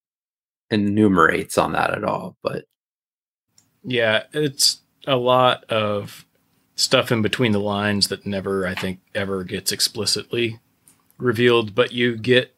enumerates 0.70 1.58
on 1.58 1.72
that 1.72 1.90
at 1.90 2.04
all. 2.04 2.36
But 2.42 2.66
yeah, 3.82 4.24
it's 4.32 4.81
a 5.06 5.16
lot 5.16 5.64
of 5.64 6.24
stuff 6.74 7.12
in 7.12 7.22
between 7.22 7.52
the 7.52 7.60
lines 7.60 8.08
that 8.08 8.26
never, 8.26 8.66
I 8.66 8.74
think, 8.74 9.00
ever 9.14 9.44
gets 9.44 9.72
explicitly 9.72 10.58
revealed. 11.18 11.74
But 11.74 11.92
you 11.92 12.16
get 12.16 12.54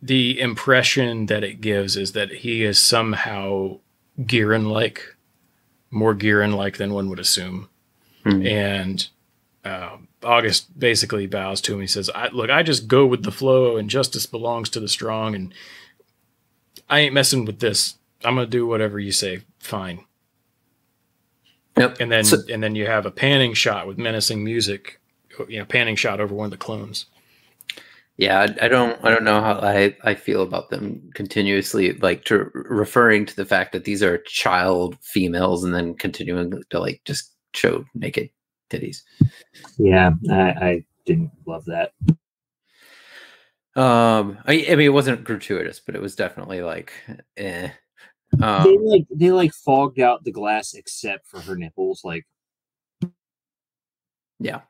the 0.00 0.40
impression 0.40 1.26
that 1.26 1.42
it 1.42 1.60
gives 1.60 1.96
is 1.96 2.12
that 2.12 2.30
he 2.30 2.62
is 2.62 2.78
somehow 2.78 3.78
Gihren 4.24 4.68
like, 4.70 5.16
more 5.90 6.14
Gihren 6.14 6.52
like 6.52 6.76
than 6.76 6.94
one 6.94 7.08
would 7.08 7.18
assume. 7.18 7.68
Hmm. 8.24 8.46
And 8.46 9.08
uh, 9.64 9.96
August 10.22 10.78
basically 10.78 11.26
bows 11.26 11.60
to 11.62 11.74
him. 11.74 11.80
He 11.80 11.86
says, 11.86 12.10
I, 12.14 12.28
Look, 12.28 12.50
I 12.50 12.62
just 12.62 12.88
go 12.88 13.06
with 13.06 13.24
the 13.24 13.32
flow, 13.32 13.76
and 13.76 13.90
justice 13.90 14.26
belongs 14.26 14.68
to 14.70 14.80
the 14.80 14.88
strong. 14.88 15.34
And 15.34 15.52
I 16.88 17.00
ain't 17.00 17.14
messing 17.14 17.44
with 17.44 17.60
this. 17.60 17.96
I'm 18.24 18.36
going 18.36 18.46
to 18.46 18.50
do 18.50 18.66
whatever 18.66 18.98
you 18.98 19.12
say. 19.12 19.42
Fine. 19.58 20.05
Yep. 21.76 22.00
And 22.00 22.10
then, 22.10 22.24
So- 22.24 22.38
and 22.50 22.62
then 22.62 22.74
you 22.74 22.86
have 22.86 23.06
a 23.06 23.10
panning 23.10 23.54
shot 23.54 23.86
with 23.86 23.98
menacing 23.98 24.42
music, 24.42 25.00
you 25.48 25.58
know, 25.58 25.64
panning 25.66 25.96
shot 25.96 26.20
over 26.20 26.34
one 26.34 26.46
of 26.46 26.50
the 26.50 26.56
clones. 26.56 27.06
Yeah, 28.18 28.40
I, 28.40 28.64
I 28.64 28.68
don't 28.68 28.98
I 29.04 29.10
don't 29.10 29.24
know 29.24 29.42
how 29.42 29.60
I, 29.60 29.94
I 30.02 30.14
feel 30.14 30.40
about 30.42 30.70
them 30.70 31.10
continuously 31.12 31.92
like 31.98 32.24
to 32.24 32.50
referring 32.54 33.26
to 33.26 33.36
the 33.36 33.44
fact 33.44 33.72
that 33.72 33.84
these 33.84 34.02
are 34.02 34.16
child 34.16 34.96
females 35.02 35.64
and 35.64 35.74
then 35.74 35.92
continuing 35.94 36.62
to 36.70 36.80
like 36.80 37.02
just 37.04 37.34
show 37.52 37.84
naked 37.94 38.30
titties. 38.70 39.02
Yeah, 39.76 40.12
I, 40.30 40.34
I 40.34 40.84
didn't 41.04 41.30
love 41.46 41.66
that. 41.66 41.92
Um 43.78 44.38
I, 44.46 44.64
I 44.70 44.76
mean 44.76 44.86
it 44.86 44.94
wasn't 44.94 45.24
gratuitous, 45.24 45.80
but 45.80 45.94
it 45.94 46.00
was 46.00 46.16
definitely 46.16 46.62
like 46.62 46.94
eh. 47.36 47.68
They 48.32 48.44
Um, 48.46 48.84
like 48.84 49.06
they 49.10 49.30
like 49.30 49.52
fogged 49.52 50.00
out 50.00 50.24
the 50.24 50.32
glass 50.32 50.74
except 50.74 51.26
for 51.26 51.40
her 51.40 51.56
nipples. 51.56 52.02
Like 52.04 52.26
yeah. 54.38 54.60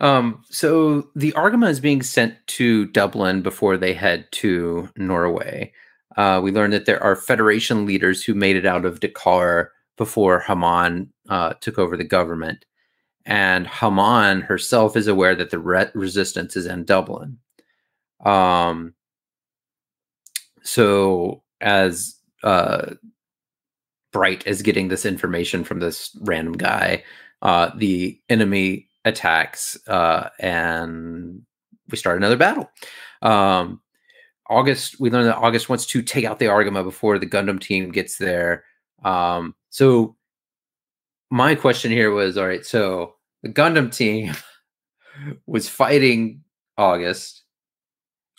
Um 0.00 0.42
so 0.50 1.10
the 1.14 1.32
Argama 1.32 1.70
is 1.70 1.80
being 1.80 2.02
sent 2.02 2.34
to 2.48 2.86
Dublin 2.86 3.42
before 3.42 3.76
they 3.76 3.94
head 3.94 4.26
to 4.32 4.88
Norway. 4.96 5.72
Uh, 6.16 6.40
we 6.42 6.50
learned 6.50 6.72
that 6.72 6.86
there 6.86 7.02
are 7.02 7.14
Federation 7.14 7.86
leaders 7.86 8.24
who 8.24 8.34
made 8.34 8.56
it 8.56 8.66
out 8.66 8.84
of 8.86 9.00
Dakar 9.00 9.72
before 9.96 10.40
Haman 10.40 11.12
uh, 11.28 11.54
took 11.60 11.78
over 11.78 11.96
the 11.96 12.04
government. 12.04 12.64
And 13.26 13.66
Haman 13.66 14.42
herself 14.42 14.96
is 14.96 15.08
aware 15.08 15.34
that 15.34 15.50
the 15.50 15.58
re- 15.58 15.90
resistance 15.94 16.56
is 16.56 16.66
in 16.66 16.84
Dublin. 16.84 17.38
Um, 18.24 18.94
so, 20.62 21.42
as 21.60 22.15
uh, 22.42 22.94
Bright 24.12 24.46
is 24.46 24.62
getting 24.62 24.88
this 24.88 25.04
information 25.04 25.64
from 25.64 25.80
this 25.80 26.16
random 26.22 26.54
guy, 26.54 27.04
uh, 27.42 27.70
the 27.76 28.20
enemy 28.28 28.88
attacks 29.04 29.78
uh, 29.88 30.30
and 30.40 31.42
we 31.90 31.96
start 31.96 32.16
another 32.16 32.36
battle. 32.36 32.70
Um, 33.22 33.80
August, 34.48 35.00
we 35.00 35.10
learn 35.10 35.24
that 35.24 35.36
August 35.36 35.68
wants 35.68 35.86
to 35.86 36.02
take 36.02 36.24
out 36.24 36.38
the 36.38 36.46
Argama 36.46 36.84
before 36.84 37.18
the 37.18 37.26
Gundam 37.26 37.60
team 37.60 37.90
gets 37.90 38.18
there. 38.18 38.64
Um, 39.04 39.54
so 39.70 40.16
my 41.30 41.54
question 41.54 41.90
here 41.90 42.10
was, 42.10 42.36
all 42.36 42.46
right, 42.46 42.64
so 42.64 43.14
the 43.42 43.48
Gundam 43.48 43.94
team 43.94 44.34
was 45.46 45.68
fighting 45.68 46.42
August. 46.78 47.42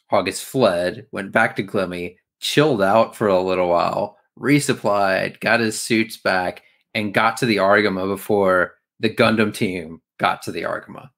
August 0.10 0.46
fled, 0.46 1.06
went 1.12 1.34
back 1.34 1.58
to 1.58 1.64
Glemy, 1.64 2.16
chilled 2.40 2.82
out 2.82 3.16
for 3.16 3.28
a 3.28 3.42
little 3.42 3.70
while, 3.70 4.18
resupplied, 4.40 5.40
got 5.40 5.60
his 5.60 5.80
suits 5.80 6.18
back, 6.18 6.64
and 6.94 7.14
got 7.14 7.38
to 7.38 7.46
the 7.46 7.58
Argama 7.58 8.08
before 8.08 8.76
the 9.00 9.10
Gundam 9.10 9.54
team 9.54 10.02
got 10.20 10.42
to 10.44 10.52
the 10.52 10.64
Argama. 10.64 11.10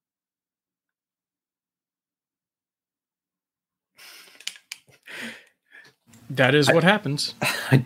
That 6.29 6.53
is 6.53 6.71
what 6.71 6.83
happens. 6.83 7.33
I 7.41 7.83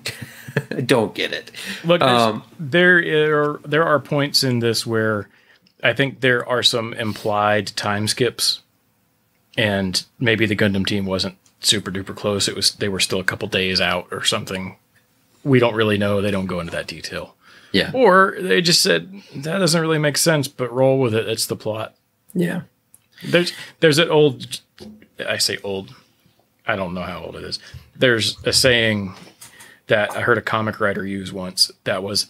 don't 0.85 1.15
get 1.15 1.31
it. 1.31 1.51
Look, 1.83 2.01
Um, 2.01 2.43
there 2.59 2.97
are 3.41 3.59
there 3.65 3.83
are 3.83 3.99
points 3.99 4.43
in 4.43 4.59
this 4.59 4.85
where 4.85 5.29
I 5.81 5.93
think 5.93 6.19
there 6.19 6.47
are 6.47 6.61
some 6.63 6.93
implied 6.93 7.67
time 7.67 8.07
skips, 8.07 8.61
and 9.57 10.03
maybe 10.19 10.45
the 10.45 10.55
Gundam 10.55 10.85
team 10.85 11.05
wasn't 11.05 11.37
super 11.65 11.91
duper 11.91 12.15
close. 12.15 12.47
It 12.47 12.55
was 12.55 12.71
they 12.73 12.89
were 12.89 12.99
still 12.99 13.19
a 13.19 13.23
couple 13.23 13.47
days 13.47 13.81
out 13.81 14.07
or 14.11 14.23
something. 14.23 14.77
We 15.43 15.59
don't 15.59 15.75
really 15.75 15.97
know. 15.97 16.21
They 16.21 16.31
don't 16.31 16.45
go 16.45 16.59
into 16.59 16.71
that 16.71 16.87
detail. 16.87 17.35
Yeah. 17.71 17.91
Or 17.93 18.35
they 18.39 18.61
just 18.61 18.81
said 18.81 19.23
that 19.35 19.57
doesn't 19.57 19.81
really 19.81 19.97
make 19.97 20.17
sense, 20.17 20.47
but 20.47 20.71
roll 20.71 20.99
with 20.99 21.13
it. 21.13 21.27
It's 21.27 21.47
the 21.47 21.55
plot. 21.55 21.95
Yeah. 22.33 22.61
There's 23.23 23.51
there's 23.79 23.99
an 23.99 24.09
old 24.09 24.61
I 25.27 25.37
say 25.37 25.57
old. 25.63 25.93
I 26.65 26.75
don't 26.75 26.93
know 26.93 27.03
how 27.03 27.23
old 27.23 27.35
it 27.35 27.43
is. 27.43 27.59
There's 27.95 28.37
a 28.45 28.53
saying 28.53 29.13
that 29.87 30.15
I 30.15 30.21
heard 30.21 30.37
a 30.37 30.41
comic 30.41 30.79
writer 30.79 31.05
use 31.05 31.33
once 31.33 31.71
that 31.83 32.03
was 32.03 32.27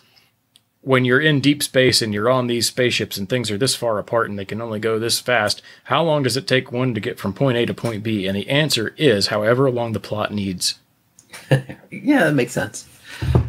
when 0.84 1.06
you're 1.06 1.19
in 1.19 1.39
deep 1.39 1.63
space 1.63 2.02
and 2.02 2.13
you're 2.13 2.30
on 2.30 2.48
these 2.48 2.67
spaceships 2.67 3.17
and 3.17 3.28
things 3.30 3.50
are 3.50 3.58
this 3.58 3.76
far 3.76 3.98
apart 4.00 4.30
and 4.30 4.38
they 4.38 4.46
can 4.46 4.62
only 4.62 4.80
go 4.80 5.00
this 5.00 5.19
fast, 5.19 5.62
how 5.86 6.04
long 6.04 6.24
does 6.24 6.36
it 6.36 6.46
take 6.46 6.72
one 6.72 6.93
to 6.93 7.00
get 7.00 7.17
from 7.17 7.34
point 7.34 7.58
A 7.58 7.65
to 7.65 7.74
point 7.74 8.04
B? 8.04 8.28
And 8.28 8.36
the 8.36 8.50
answer 8.50 8.93
is 8.98 9.28
however 9.28 9.72
long 9.72 9.93
the 9.93 10.00
plot 10.00 10.32
needs. 10.32 10.80
Yeah, 11.89 12.26
that 12.26 12.34
makes 12.34 12.52
sense. 12.52 12.88
All 13.34 13.41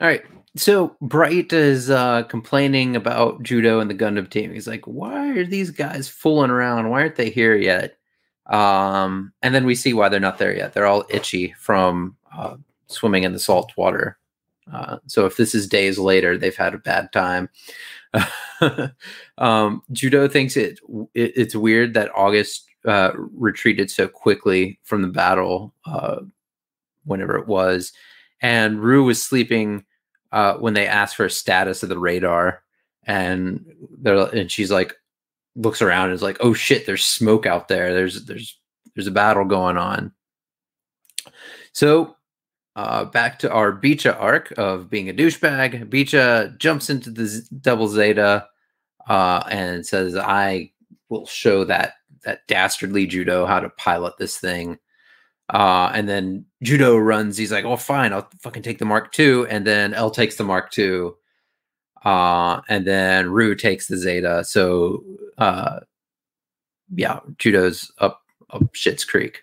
right. 0.00 0.22
So 0.56 0.96
Bright 1.00 1.52
is 1.52 1.90
uh, 1.90 2.22
complaining 2.24 2.96
about 2.96 3.42
Judau 3.42 3.80
and 3.80 3.90
the 3.90 3.94
Gundam 3.94 4.30
team. 4.30 4.52
He's 4.52 4.66
like, 4.66 4.84
"Why 4.86 5.30
are 5.30 5.44
these 5.44 5.70
guys 5.70 6.08
fooling 6.08 6.50
around? 6.50 6.88
Why 6.88 7.02
aren't 7.02 7.16
they 7.16 7.30
here 7.30 7.56
yet?" 7.56 7.98
Um, 8.46 9.32
and 9.42 9.54
then 9.54 9.66
we 9.66 9.74
see 9.74 9.92
why 9.92 10.08
they're 10.08 10.20
not 10.20 10.38
there 10.38 10.56
yet. 10.56 10.72
They're 10.72 10.86
all 10.86 11.04
itchy 11.10 11.52
from 11.58 12.16
uh, 12.36 12.56
swimming 12.86 13.24
in 13.24 13.32
the 13.32 13.38
salt 13.38 13.72
water. 13.76 14.18
Uh, 14.72 14.98
so 15.06 15.26
if 15.26 15.36
this 15.36 15.54
is 15.54 15.66
days 15.66 15.98
later, 15.98 16.36
they've 16.36 16.56
had 16.56 16.74
a 16.74 16.78
bad 16.78 17.12
time. 17.12 17.48
um, 19.38 19.82
Judau 19.92 20.30
thinks 20.30 20.56
it, 20.56 20.80
it 21.14 21.32
it's 21.36 21.54
weird 21.54 21.94
that 21.94 22.10
August 22.14 22.66
uh, 22.86 23.12
retreated 23.16 23.90
so 23.90 24.08
quickly 24.08 24.78
from 24.82 25.02
the 25.02 25.08
battle. 25.08 25.74
Uh, 25.84 26.20
whenever 27.04 27.36
it 27.36 27.46
was, 27.46 27.92
and 28.42 28.80
Rue 28.80 29.04
was 29.04 29.22
sleeping 29.22 29.84
uh, 30.32 30.54
when 30.54 30.74
they 30.74 30.86
asked 30.86 31.16
for 31.16 31.26
a 31.26 31.30
status 31.30 31.82
of 31.82 31.88
the 31.88 31.98
radar, 31.98 32.62
and 33.04 33.64
they're 33.98 34.16
and 34.34 34.50
she's 34.50 34.70
like 34.70 34.94
looks 35.56 35.82
around 35.82 36.06
and 36.06 36.14
is 36.14 36.22
like, 36.22 36.38
"Oh 36.40 36.54
shit, 36.54 36.86
there's 36.86 37.04
smoke 37.04 37.46
out 37.46 37.68
there. 37.68 37.94
There's 37.94 38.24
there's 38.24 38.58
there's 38.94 39.06
a 39.06 39.12
battle 39.12 39.44
going 39.44 39.76
on." 39.76 40.12
So 41.72 42.16
uh, 42.76 43.04
back 43.04 43.38
to 43.40 43.50
our 43.50 43.72
Beecha 43.72 44.16
arc 44.20 44.52
of 44.56 44.88
being 44.88 45.08
a 45.08 45.14
douchebag. 45.14 45.90
Beecha 45.90 46.56
jumps 46.58 46.90
into 46.90 47.10
the 47.10 47.26
Z- 47.26 47.48
double 47.60 47.88
Zeta 47.88 48.46
uh, 49.08 49.42
and 49.50 49.84
says, 49.86 50.16
"I 50.16 50.72
will 51.08 51.26
show 51.26 51.64
that 51.64 51.94
that 52.24 52.46
dastardly 52.46 53.06
Judau 53.06 53.46
how 53.46 53.60
to 53.60 53.70
pilot 53.70 54.14
this 54.18 54.38
thing." 54.38 54.78
Uh, 55.52 55.90
and 55.92 56.08
then 56.08 56.44
Judau 56.64 57.04
runs. 57.04 57.36
He's 57.36 57.52
like, 57.52 57.64
"Oh, 57.64 57.76
fine, 57.76 58.12
I'll 58.12 58.28
fucking 58.40 58.62
take 58.62 58.78
the 58.78 58.84
Mark 58.84 59.18
II." 59.18 59.46
And 59.48 59.66
then 59.66 59.94
Elle 59.94 60.10
takes 60.10 60.36
the 60.36 60.44
Mark 60.44 60.76
II. 60.78 61.10
Uh, 62.04 62.60
and 62.68 62.86
then 62.86 63.30
Rue 63.30 63.54
takes 63.54 63.86
the 63.88 63.96
Zeta. 63.96 64.44
So, 64.44 65.04
uh, 65.38 65.80
yeah, 66.94 67.20
Judau's 67.36 67.92
up 67.98 68.22
up 68.50 68.62
Shit's 68.74 69.04
Creek. 69.04 69.42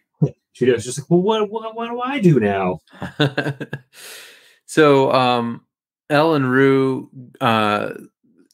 Judau's 0.57 0.85
just 0.85 0.99
like, 0.99 1.09
well, 1.09 1.21
what, 1.21 1.49
what, 1.49 1.75
what 1.75 1.89
do 1.89 2.01
I 2.01 2.19
do 2.19 2.39
now? 2.39 2.79
so 4.65 5.11
um 5.11 5.61
Elle 6.09 6.35
and 6.35 6.49
Rue 6.49 7.09
uh 7.41 7.93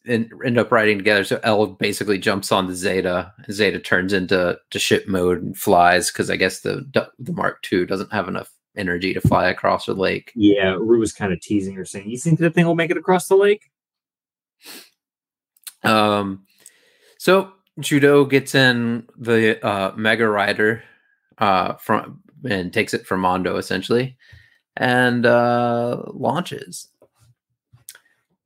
en- 0.07 0.29
end 0.45 0.57
up 0.57 0.71
riding 0.71 0.97
together. 0.97 1.23
So 1.23 1.39
Elle 1.43 1.67
basically 1.67 2.17
jumps 2.17 2.51
on 2.51 2.67
the 2.67 2.75
Zeta. 2.75 3.33
Zeta 3.51 3.79
turns 3.79 4.13
into 4.13 4.57
to 4.69 4.79
ship 4.79 5.07
mode 5.07 5.41
and 5.41 5.57
flies 5.57 6.11
because 6.11 6.29
I 6.29 6.35
guess 6.35 6.61
the 6.61 6.85
the 7.19 7.33
Mark 7.33 7.65
II 7.71 7.85
doesn't 7.85 8.11
have 8.11 8.27
enough 8.27 8.51
energy 8.75 9.13
to 9.13 9.21
fly 9.21 9.47
across 9.49 9.85
the 9.85 9.93
lake. 9.93 10.31
Yeah, 10.35 10.75
Rue 10.79 10.99
was 10.99 11.13
kind 11.13 11.31
of 11.31 11.39
teasing 11.41 11.75
her, 11.75 11.85
saying, 11.85 12.09
"You 12.09 12.17
think 12.17 12.39
that 12.39 12.53
thing 12.53 12.65
will 12.65 12.75
make 12.75 12.91
it 12.91 12.97
across 12.97 13.27
the 13.27 13.35
lake?" 13.35 13.69
Um, 15.83 16.45
so 17.17 17.51
Judau 17.79 18.29
gets 18.29 18.55
in 18.55 19.07
the 19.17 19.63
uh, 19.65 19.93
Mega 19.95 20.27
Rider 20.27 20.83
uh, 21.37 21.73
from 21.75 22.21
and 22.49 22.73
takes 22.73 22.93
it 22.93 23.05
from 23.05 23.21
Mondo 23.21 23.57
essentially, 23.57 24.17
and 24.77 25.25
uh, 25.25 26.03
launches. 26.13 26.89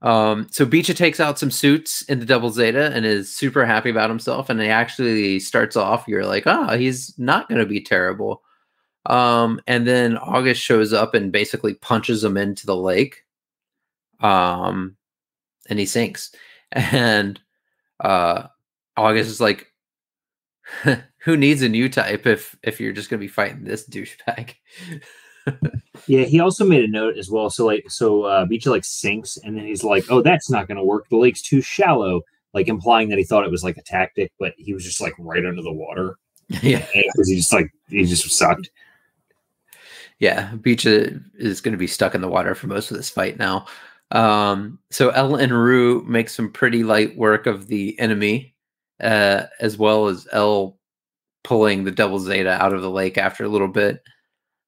Um, 0.01 0.47
so 0.51 0.65
Beecha 0.65 0.95
takes 0.95 1.19
out 1.19 1.39
some 1.39 1.51
suits 1.51 2.03
in 2.03 2.19
the 2.19 2.25
Double 2.25 2.49
Zeta 2.49 2.91
and 2.93 3.05
is 3.05 3.33
super 3.33 3.65
happy 3.65 3.89
about 3.89 4.09
himself. 4.09 4.49
And 4.49 4.61
he 4.61 4.67
actually 4.67 5.39
starts 5.39 5.75
off, 5.75 6.07
you're 6.07 6.25
like, 6.25 6.45
ah, 6.45 6.77
he's 6.77 7.17
not 7.17 7.49
going 7.49 7.59
to 7.59 7.65
be 7.65 7.81
terrible. 7.81 8.43
Um, 9.07 9.61
and 9.67 9.87
then 9.87 10.17
August 10.17 10.61
shows 10.61 10.93
up 10.93 11.13
and 11.13 11.31
basically 11.31 11.73
punches 11.75 12.23
him 12.23 12.37
into 12.37 12.65
the 12.65 12.75
lake. 12.75 13.23
Um, 14.19 14.97
and 15.69 15.79
he 15.79 15.85
sinks. 15.85 16.31
And 16.73 17.39
uh, 18.01 18.47
August 18.97 19.29
is 19.29 19.39
like, 19.39 19.71
who 21.27 21.35
needs 21.35 21.61
a 21.61 21.67
new 21.67 21.89
type 21.89 22.25
if 22.25 22.55
if 22.63 22.79
you're 22.79 22.93
just 22.93 23.09
going 23.09 23.19
to 23.19 23.23
be 23.23 23.27
fighting 23.27 23.65
this 23.65 23.87
douchebag? 23.87 24.55
Yeah, 26.07 26.23
he 26.23 26.41
also 26.41 26.65
made 26.65 26.83
a 26.83 26.89
note 26.89 27.17
as 27.17 27.29
well. 27.29 27.49
So 27.49 27.65
like, 27.65 27.89
so 27.89 28.23
uh, 28.23 28.45
Beecha 28.45 28.67
like 28.67 28.83
sinks, 28.83 29.37
and 29.37 29.57
then 29.57 29.65
he's 29.65 29.83
like, 29.83 30.03
"Oh, 30.09 30.21
that's 30.21 30.49
not 30.49 30.67
going 30.67 30.77
to 30.77 30.83
work. 30.83 31.07
The 31.09 31.17
lake's 31.17 31.41
too 31.41 31.61
shallow." 31.61 32.21
Like 32.53 32.67
implying 32.67 33.09
that 33.09 33.17
he 33.17 33.23
thought 33.23 33.45
it 33.45 33.51
was 33.51 33.63
like 33.63 33.77
a 33.77 33.81
tactic, 33.81 34.31
but 34.39 34.53
he 34.57 34.73
was 34.73 34.83
just 34.83 35.01
like 35.01 35.13
right 35.17 35.45
under 35.45 35.61
the 35.61 35.71
water 35.71 36.17
yeah. 36.61 36.85
because 36.93 37.29
he 37.29 37.37
just 37.37 37.53
like 37.53 37.71
he 37.89 38.05
just 38.05 38.29
sucked. 38.29 38.69
Yeah, 40.19 40.53
Beach 40.55 40.85
is 40.85 41.61
going 41.61 41.73
to 41.73 41.77
be 41.77 41.87
stuck 41.87 42.13
in 42.13 42.21
the 42.21 42.27
water 42.27 42.53
for 42.53 42.67
most 42.67 42.91
of 42.91 42.97
this 42.97 43.09
fight 43.09 43.37
now. 43.37 43.65
Um, 44.11 44.79
so 44.91 45.09
Elle 45.09 45.35
and 45.35 45.51
Rue 45.51 46.03
make 46.03 46.29
some 46.29 46.51
pretty 46.51 46.83
light 46.83 47.17
work 47.17 47.47
of 47.47 47.67
the 47.67 47.97
enemy, 47.99 48.53
uh, 49.01 49.43
as 49.59 49.77
well 49.77 50.07
as 50.07 50.27
Elle 50.31 50.77
pulling 51.47 51.85
the 51.85 51.91
double 51.91 52.19
Zeta 52.19 52.61
out 52.61 52.73
of 52.73 52.81
the 52.81 52.91
lake 52.91 53.17
after 53.17 53.45
a 53.45 53.47
little 53.47 53.69
bit. 53.69 54.03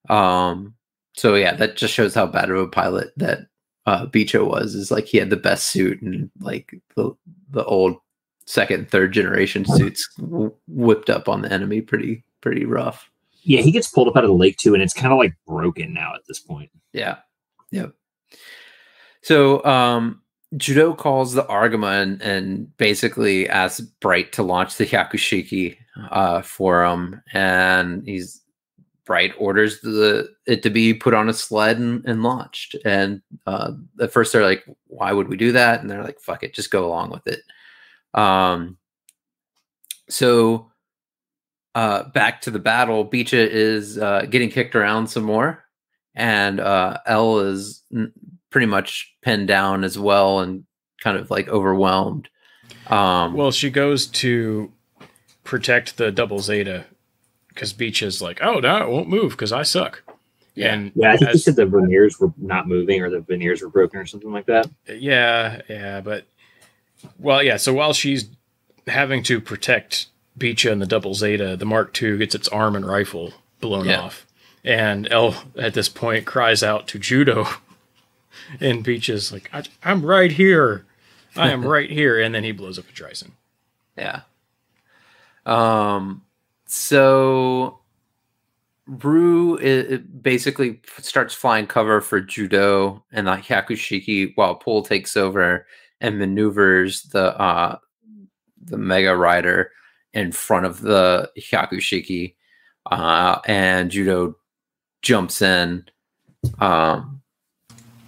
Um, 0.08 0.76
so 1.14 1.36
yeah, 1.36 1.54
that 1.56 1.76
just 1.76 1.94
shows 1.94 2.16
how 2.16 2.26
bad 2.26 2.50
of 2.50 2.56
a 2.56 2.68
pilot 2.68 3.12
that 3.18 3.48
uh, 3.86 4.06
Beecha 4.06 4.48
was. 4.48 4.76
Is 4.76 4.90
like 4.90 5.06
he 5.06 5.18
had 5.18 5.30
the 5.30 5.36
best 5.36 5.68
suit 5.68 6.02
and 6.02 6.32
like 6.40 6.74
the 6.96 7.12
the 7.52 7.66
old 7.66 7.98
second, 8.46 8.90
third 8.90 9.12
generation 9.12 9.66
suits 9.66 10.08
whipped 10.68 11.10
up 11.10 11.28
on 11.28 11.42
the 11.42 11.52
enemy 11.52 11.82
pretty 11.82 12.24
pretty 12.40 12.66
rough. 12.66 13.12
Yeah, 13.42 13.60
he 13.60 13.72
gets 13.72 13.90
pulled 13.90 14.08
up 14.08 14.16
out 14.16 14.24
of 14.24 14.30
the 14.30 14.36
lake 14.36 14.56
too, 14.56 14.74
and 14.74 14.82
it's 14.82 14.94
kind 14.94 15.12
of 15.12 15.20
like 15.20 15.34
broken 15.46 15.94
now 15.94 16.16
at 16.16 16.22
this 16.30 16.40
point. 16.40 16.72
Yeah. 16.94 17.18
Yep. 17.72 17.94
So 19.22 19.66
um 19.66 20.22
Judau 20.56 20.98
calls 20.98 21.34
the 21.34 21.44
Argama 21.44 22.20
and, 22.22 22.76
basically 22.78 23.48
asks 23.48 23.82
Bright 23.82 24.32
to 24.34 24.44
launch 24.44 24.78
the 24.78 24.86
Hyakushiki 24.86 25.78
uh, 26.10 26.42
for 26.42 26.84
him. 26.84 27.22
And 27.34 28.04
he's 28.06 28.42
Bright 29.06 29.34
orders 29.40 29.82
the 29.82 30.30
it 30.46 30.62
to 30.62 30.70
be 30.70 30.94
put 30.94 31.16
on 31.16 31.30
a 31.30 31.34
sled 31.34 31.80
and, 31.80 32.06
and 32.06 32.22
launched. 32.22 32.76
And 32.86 33.24
uh, 33.48 33.72
at 34.00 34.12
first 34.12 34.32
they're 34.32 34.44
like, 34.44 34.64
why 34.86 35.12
would 35.14 35.28
we 35.28 35.36
do 35.36 35.52
that? 35.52 35.82
And 35.82 35.90
they're 35.90 36.04
like, 36.04 36.20
fuck 36.20 36.44
it, 36.44 36.54
just 36.54 36.70
go 36.70 36.86
along 36.86 37.10
with 37.10 37.26
it. 37.26 37.42
Um 38.14 38.78
so 40.10 40.72
uh 41.74 42.04
back 42.10 42.42
to 42.42 42.52
the 42.52 42.60
battle, 42.60 43.08
Beecha 43.08 43.48
is 43.48 43.98
uh 43.98 44.28
getting 44.30 44.50
kicked 44.52 44.76
around 44.76 45.08
some 45.08 45.24
more 45.24 45.64
and 46.14 46.60
uh 46.60 47.00
Elle 47.08 47.40
is 47.40 47.84
pretty 48.50 48.68
much 48.68 49.14
pinned 49.22 49.48
down 49.48 49.84
as 49.84 49.98
well 49.98 50.40
and 50.40 50.64
kind 51.02 51.18
of 51.18 51.30
like 51.32 51.48
overwhelmed. 51.48 52.30
Um, 52.88 53.34
Well, 53.34 53.52
she 53.52 53.70
goes 53.70 54.08
to 54.08 54.72
protect 55.44 55.98
the 55.98 56.12
double 56.12 56.40
Zeta 56.40 56.86
because 57.50 57.74
Beach 57.74 58.02
is 58.02 58.22
like, 58.22 58.40
oh, 58.42 58.60
no, 58.60 58.78
it 58.78 58.90
won't 58.90 59.10
move 59.10 59.32
because 59.32 59.52
I 59.52 59.64
suck. 59.64 60.04
Yeah. 60.56 60.74
And 60.74 60.92
Yeah, 60.96 61.12
I 61.14 61.18
think 61.18 61.32
he 61.32 61.38
said 61.38 61.56
the 61.56 61.66
veneers 61.66 62.20
were 62.20 62.34
not 62.38 62.68
moving 62.68 63.02
or 63.02 63.10
the 63.10 63.22
veneers 63.22 63.62
were 63.62 63.70
broken 63.70 64.00
or 64.00 64.06
something 64.06 64.32
like 64.32 64.46
that. 64.48 64.70
Yeah, 64.88 65.62
yeah, 65.70 66.02
but 66.02 66.26
well, 67.18 67.42
yeah. 67.44 67.58
So 67.58 67.74
while 67.74 67.94
she's 67.94 68.28
having 68.88 69.24
to 69.24 69.40
protect 69.40 70.08
Beecha 70.38 70.72
and 70.72 70.82
the 70.82 70.86
Double 70.86 71.14
Zeta, 71.14 71.56
the 71.56 71.66
Mark 71.66 72.02
II 72.02 72.18
gets 72.18 72.36
its 72.36 72.48
arm 72.50 72.76
and 72.76 72.86
rifle 72.86 73.34
blown 73.62 73.86
Yeah. 73.86 74.02
off, 74.02 74.26
and 74.64 75.08
Elle 75.12 75.36
at 75.58 75.74
this 75.76 75.88
point 75.90 76.26
cries 76.26 76.62
out 76.64 76.88
to 76.90 77.00
Judau, 77.00 77.48
and 78.60 78.84
Beecha's 78.84 79.32
like, 79.32 79.50
I, 79.54 79.64
"I'm 79.84 80.06
right 80.06 80.32
here, 80.32 80.86
I 81.36 81.52
am 81.52 81.66
right 81.66 81.90
here," 81.90 82.20
and 82.20 82.34
then 82.34 82.44
he 82.44 82.52
blows 82.52 82.80
up 82.80 82.86
a 82.90 82.92
Dreissen. 82.92 83.32
yeah. 83.98 84.22
Um, 85.46 86.24
so 86.66 87.80
Rue 88.90 90.00
basically 90.22 90.82
starts 90.98 91.34
flying 91.34 91.68
cover 91.68 92.02
for 92.02 92.22
Judau 92.22 93.02
and 93.12 93.28
the 93.28 93.32
Hyakushiki 93.36 94.34
while 94.36 94.56
Pool 94.56 94.82
takes 94.82 95.16
over 95.16 95.68
and 96.02 96.18
maneuvers 96.18 97.04
the 97.04 97.40
uh 97.40 97.78
the 98.64 98.78
Mega 98.78 99.16
Rider 99.16 99.72
in 100.14 100.32
front 100.32 100.66
of 100.66 100.82
the 100.82 101.30
Hyakushiki. 101.38 102.36
Uh 102.90 103.40
and 103.46 103.92
Judau 103.92 104.34
jumps 105.02 105.42
in. 105.42 105.86
Um 106.60 107.19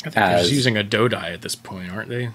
I 0.02 0.10
think 0.10 0.16
they're 0.16 0.40
just 0.40 0.52
using 0.52 0.78
a 0.78 0.84
Dodai 0.84 1.34
at 1.34 1.42
this 1.42 1.56
point, 1.56 1.92
aren't 1.92 2.10
they? 2.10 2.30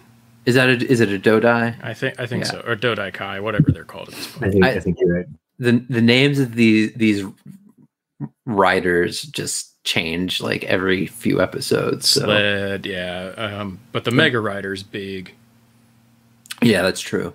is 0.46 0.54
that 0.54 0.68
a, 0.68 0.86
is 0.90 1.00
it 1.00 1.10
a 1.12 1.18
Dodai? 1.18 1.76
I 1.84 1.92
think 1.94 2.20
I 2.20 2.26
think 2.26 2.44
Yeah. 2.44 2.50
so, 2.52 2.60
or 2.60 2.76
Dodai 2.76 3.12
Kai, 3.12 3.40
whatever 3.40 3.72
they're 3.72 3.84
called 3.84 4.08
at 4.10 4.14
this 4.14 4.36
I 4.36 4.38
point. 4.38 4.52
think 4.52 4.64
I, 4.64 4.70
I- 4.70 4.80
think 4.80 4.98
you're 5.00 5.16
right. 5.16 5.26
the 5.58 5.84
the 5.90 6.00
names 6.02 6.38
of 6.38 6.54
these 6.54 6.92
these 6.94 7.24
riders 8.44 9.22
just 9.22 9.82
change 9.84 10.40
like 10.40 10.64
every 10.64 11.06
few 11.06 11.40
episodes. 11.40 12.08
So 12.08 12.22
Sled, 12.22 12.86
yeah. 12.86 13.32
Um, 13.36 13.78
but 13.92 14.04
the 14.04 14.10
Mega 14.10 14.40
Rider's 14.40 14.82
big. 14.82 15.32
yeah, 16.62 16.82
that's 16.82 17.00
true. 17.00 17.34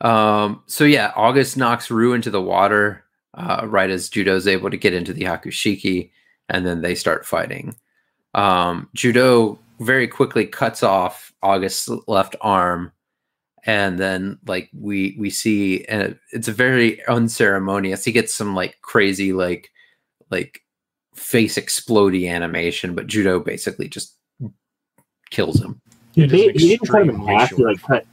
Um, 0.00 0.62
so 0.66 0.84
yeah, 0.84 1.12
August 1.16 1.56
knocks 1.56 1.90
Rue 1.90 2.12
into 2.12 2.30
the 2.30 2.42
water 2.42 3.04
uh, 3.34 3.62
right 3.66 3.90
as 3.90 4.10
Judau's 4.10 4.46
able 4.46 4.70
to 4.70 4.76
get 4.76 4.92
into 4.92 5.12
the 5.12 5.22
Hyakushiki, 5.22 6.10
and 6.48 6.66
then 6.66 6.82
they 6.82 6.94
start 6.94 7.24
fighting. 7.26 7.74
Um, 8.34 8.88
Judau 8.96 9.58
very 9.80 10.08
quickly 10.08 10.46
cuts 10.46 10.82
off 10.82 11.32
August's 11.42 11.88
left 12.06 12.36
arm, 12.40 12.92
and 13.66 13.98
then 13.98 14.38
like 14.46 14.70
we 14.72 15.16
we 15.18 15.30
see, 15.30 15.84
and 15.86 16.18
it's 16.32 16.48
a 16.48 16.52
very 16.52 17.04
unceremonious. 17.06 18.04
He 18.04 18.12
gets 18.12 18.34
some 18.34 18.54
like 18.54 18.76
crazy 18.82 19.32
like 19.32 19.70
like 20.30 20.60
face 21.14 21.56
explodey 21.56 22.28
animation, 22.30 22.94
but 22.94 23.06
Judau 23.06 23.44
basically 23.44 23.88
just 23.88 24.16
kills 25.30 25.60
him. 25.60 25.80
He, 26.12 26.26
ba- 26.26 26.36
he 26.36 26.68
didn't 26.76 26.88
cut 26.88 27.02
him 27.02 27.10
in 27.10 27.26
half. 27.26 27.50
He 27.50 27.64
like 27.64 27.82
cut. 27.82 28.06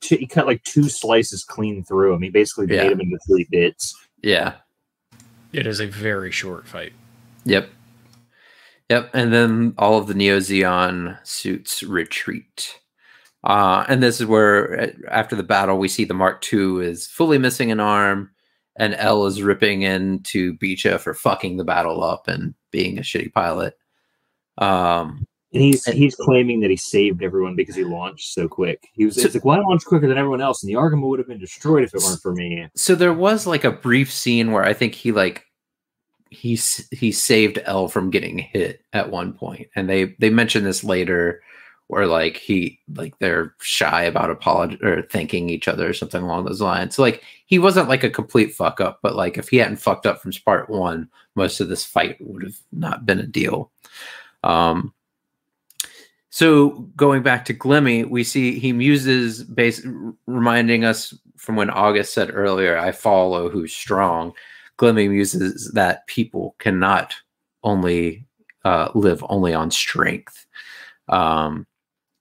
Two, 0.00 0.16
he 0.16 0.26
cut 0.26 0.46
like 0.46 0.62
two 0.64 0.88
slices 0.88 1.44
clean 1.44 1.84
through 1.84 2.14
him. 2.14 2.22
He 2.22 2.28
basically 2.30 2.66
Yeah. 2.74 2.82
made 2.84 2.92
him 2.92 3.00
into 3.00 3.18
three 3.26 3.46
bits. 3.50 3.94
Yeah. 4.22 4.54
It 5.52 5.66
is 5.66 5.80
a 5.80 5.86
very 5.86 6.30
short 6.32 6.66
fight. 6.66 6.92
Yep. 7.44 7.68
Yep. 8.90 9.10
And 9.14 9.32
then 9.32 9.74
all 9.78 9.98
of 9.98 10.06
the 10.06 10.14
Neo 10.14 10.38
Zeon 10.38 11.18
suits 11.26 11.82
retreat. 11.82 12.78
Uh, 13.44 13.84
and 13.88 14.02
this 14.02 14.20
is 14.20 14.26
where, 14.26 14.80
uh, 14.80 14.86
after 15.08 15.34
the 15.34 15.42
battle, 15.42 15.78
we 15.78 15.88
see 15.88 16.04
the 16.04 16.14
Mark 16.14 16.46
II 16.52 16.84
is 16.86 17.06
fully 17.06 17.38
missing 17.38 17.72
an 17.72 17.80
arm, 17.80 18.30
and 18.76 18.94
Elle 18.94 19.26
is 19.26 19.42
ripping 19.42 19.82
into 19.82 20.54
Beecha 20.58 21.00
for 21.00 21.12
fucking 21.14 21.56
the 21.56 21.64
battle 21.64 22.04
up 22.04 22.28
and 22.28 22.54
being 22.70 22.98
a 22.98 23.02
shitty 23.02 23.32
pilot. 23.32 23.74
Um, 24.58 25.26
And 25.54 25.62
he's 25.62 25.86
And- 25.86 25.96
he's 25.98 26.14
claiming 26.14 26.60
that 26.60 26.70
he 26.70 26.76
saved 26.76 27.22
everyone 27.22 27.56
because 27.56 27.74
he 27.76 27.84
launched 27.84 28.32
so 28.32 28.48
quick. 28.48 28.88
He 28.94 29.04
was 29.04 29.16
So- 29.16 29.22
it's 29.26 29.34
like, 29.34 29.44
well, 29.44 29.58
I 29.60 29.62
launched 29.62 29.84
quicker 29.84 30.08
than 30.08 30.16
everyone 30.16 30.40
else, 30.40 30.62
and 30.62 30.70
the 30.70 30.78
Argama 30.78 31.06
would 31.08 31.18
have 31.18 31.28
been 31.28 31.38
destroyed 31.38 31.84
if 31.84 31.94
it 31.94 32.00
weren't 32.02 32.22
for 32.22 32.32
me. 32.32 32.68
so 32.74 32.94
there 32.94 33.12
was 33.12 33.46
like 33.46 33.62
a 33.64 33.70
brief 33.70 34.10
scene 34.10 34.52
where 34.52 34.64
I 34.64 34.72
think 34.72 34.94
he 34.94 35.12
like 35.12 35.44
he 36.32 36.58
he 36.90 37.12
saved 37.12 37.60
Elle 37.64 37.88
from 37.88 38.10
getting 38.10 38.38
hit 38.38 38.84
at 38.92 39.10
one 39.10 39.32
point, 39.32 39.68
and 39.76 39.88
they 39.88 40.16
they 40.18 40.30
mention 40.30 40.64
this 40.64 40.82
later 40.82 41.42
where 41.88 42.06
like 42.06 42.38
he 42.38 42.80
like 42.94 43.18
they're 43.18 43.54
shy 43.60 44.02
about 44.04 44.30
apology 44.30 44.78
or 44.82 45.02
thanking 45.02 45.50
each 45.50 45.68
other 45.68 45.88
or 45.88 45.92
something 45.92 46.22
along 46.22 46.44
those 46.44 46.62
lines. 46.62 46.94
So 46.94 47.02
like 47.02 47.22
he 47.44 47.58
wasn't 47.58 47.88
like 47.88 48.02
a 48.02 48.10
complete 48.10 48.54
fuck 48.54 48.80
up, 48.80 49.00
but 49.02 49.14
like 49.14 49.36
if 49.36 49.50
he 49.50 49.58
hadn't 49.58 49.76
fucked 49.76 50.06
up 50.06 50.22
from 50.22 50.32
part 50.44 50.70
one, 50.70 51.10
most 51.34 51.60
of 51.60 51.68
this 51.68 51.84
fight 51.84 52.16
would 52.20 52.42
have 52.44 52.56
not 52.72 53.04
been 53.04 53.18
a 53.18 53.26
deal. 53.26 53.70
Um, 54.42 54.94
so 56.30 56.70
going 56.96 57.22
back 57.22 57.44
to 57.44 57.54
Glemy, 57.54 58.08
we 58.08 58.24
see 58.24 58.58
he 58.58 58.72
muses 58.72 59.44
base 59.44 59.86
reminding 60.26 60.86
us 60.86 61.12
from 61.36 61.56
when 61.56 61.68
August 61.68 62.14
said 62.14 62.30
earlier, 62.32 62.78
I 62.78 62.92
follow 62.92 63.50
who's 63.50 63.74
strong. 63.74 64.32
Glemy 64.82 65.08
muses 65.08 65.70
that 65.74 66.06
people 66.08 66.56
cannot 66.58 67.14
only 67.62 68.26
uh, 68.64 68.88
live 68.94 69.24
only 69.28 69.54
on 69.54 69.70
strength. 69.70 70.44
Um, 71.08 71.66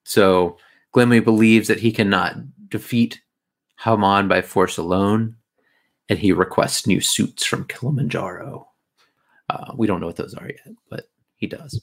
so 0.04 0.58
Glemy 0.95 1.24
believes 1.24 1.67
that 1.67 1.80
he 1.80 1.91
cannot 1.91 2.36
defeat 2.69 3.19
Haman 3.80 4.28
by 4.28 4.41
force 4.41 4.78
alone, 4.78 5.36
and 6.08 6.19
he 6.19 6.32
requests 6.32 6.86
new 6.86 7.02
suits 7.02 7.43
from 7.45 7.65
Kilimanjaro. 7.65 8.67
Uh, 9.50 9.71
we 9.76 9.88
don't 9.88 10.00
know 10.00 10.08
what 10.08 10.17
those 10.17 10.36
are 10.36 10.47
yet, 10.47 10.76
but 10.89 11.06
he 11.36 11.47
does. 11.47 11.82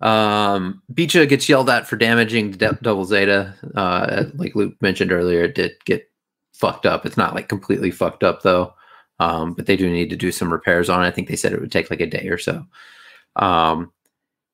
Um, 0.00 0.82
Beecha 0.92 1.28
gets 1.28 1.48
yelled 1.48 1.70
at 1.70 1.86
for 1.86 1.96
damaging 1.96 2.50
D- 2.50 2.68
Double 2.82 3.04
Zeta. 3.04 3.54
Uh, 3.76 4.24
like 4.34 4.56
Luke 4.56 4.74
mentioned 4.82 5.12
earlier, 5.12 5.44
it 5.44 5.54
did 5.54 5.72
get 5.84 6.10
fucked 6.52 6.84
up. 6.84 7.06
It's 7.06 7.16
not 7.16 7.34
like 7.34 7.48
completely 7.48 7.90
fucked 7.90 8.24
up 8.24 8.42
though, 8.42 8.74
um, 9.20 9.54
but 9.54 9.66
they 9.66 9.76
do 9.76 9.90
need 9.90 10.10
to 10.10 10.16
do 10.16 10.32
some 10.32 10.52
repairs 10.52 10.88
on 10.88 11.02
it. 11.02 11.06
I 11.06 11.10
think 11.10 11.28
they 11.28 11.36
said 11.36 11.52
it 11.52 11.60
would 11.60 11.72
take 11.72 11.90
like 11.90 12.00
a 12.00 12.06
day 12.06 12.28
or 12.28 12.38
so. 12.38 12.66
Um, 13.36 13.92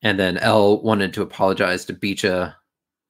and 0.03 0.19
then 0.19 0.39
Elle 0.39 0.83
wanted 0.83 1.13
to 1.15 1.23
apologize 1.23 1.85
to 1.87 1.95
Beecha 1.95 2.55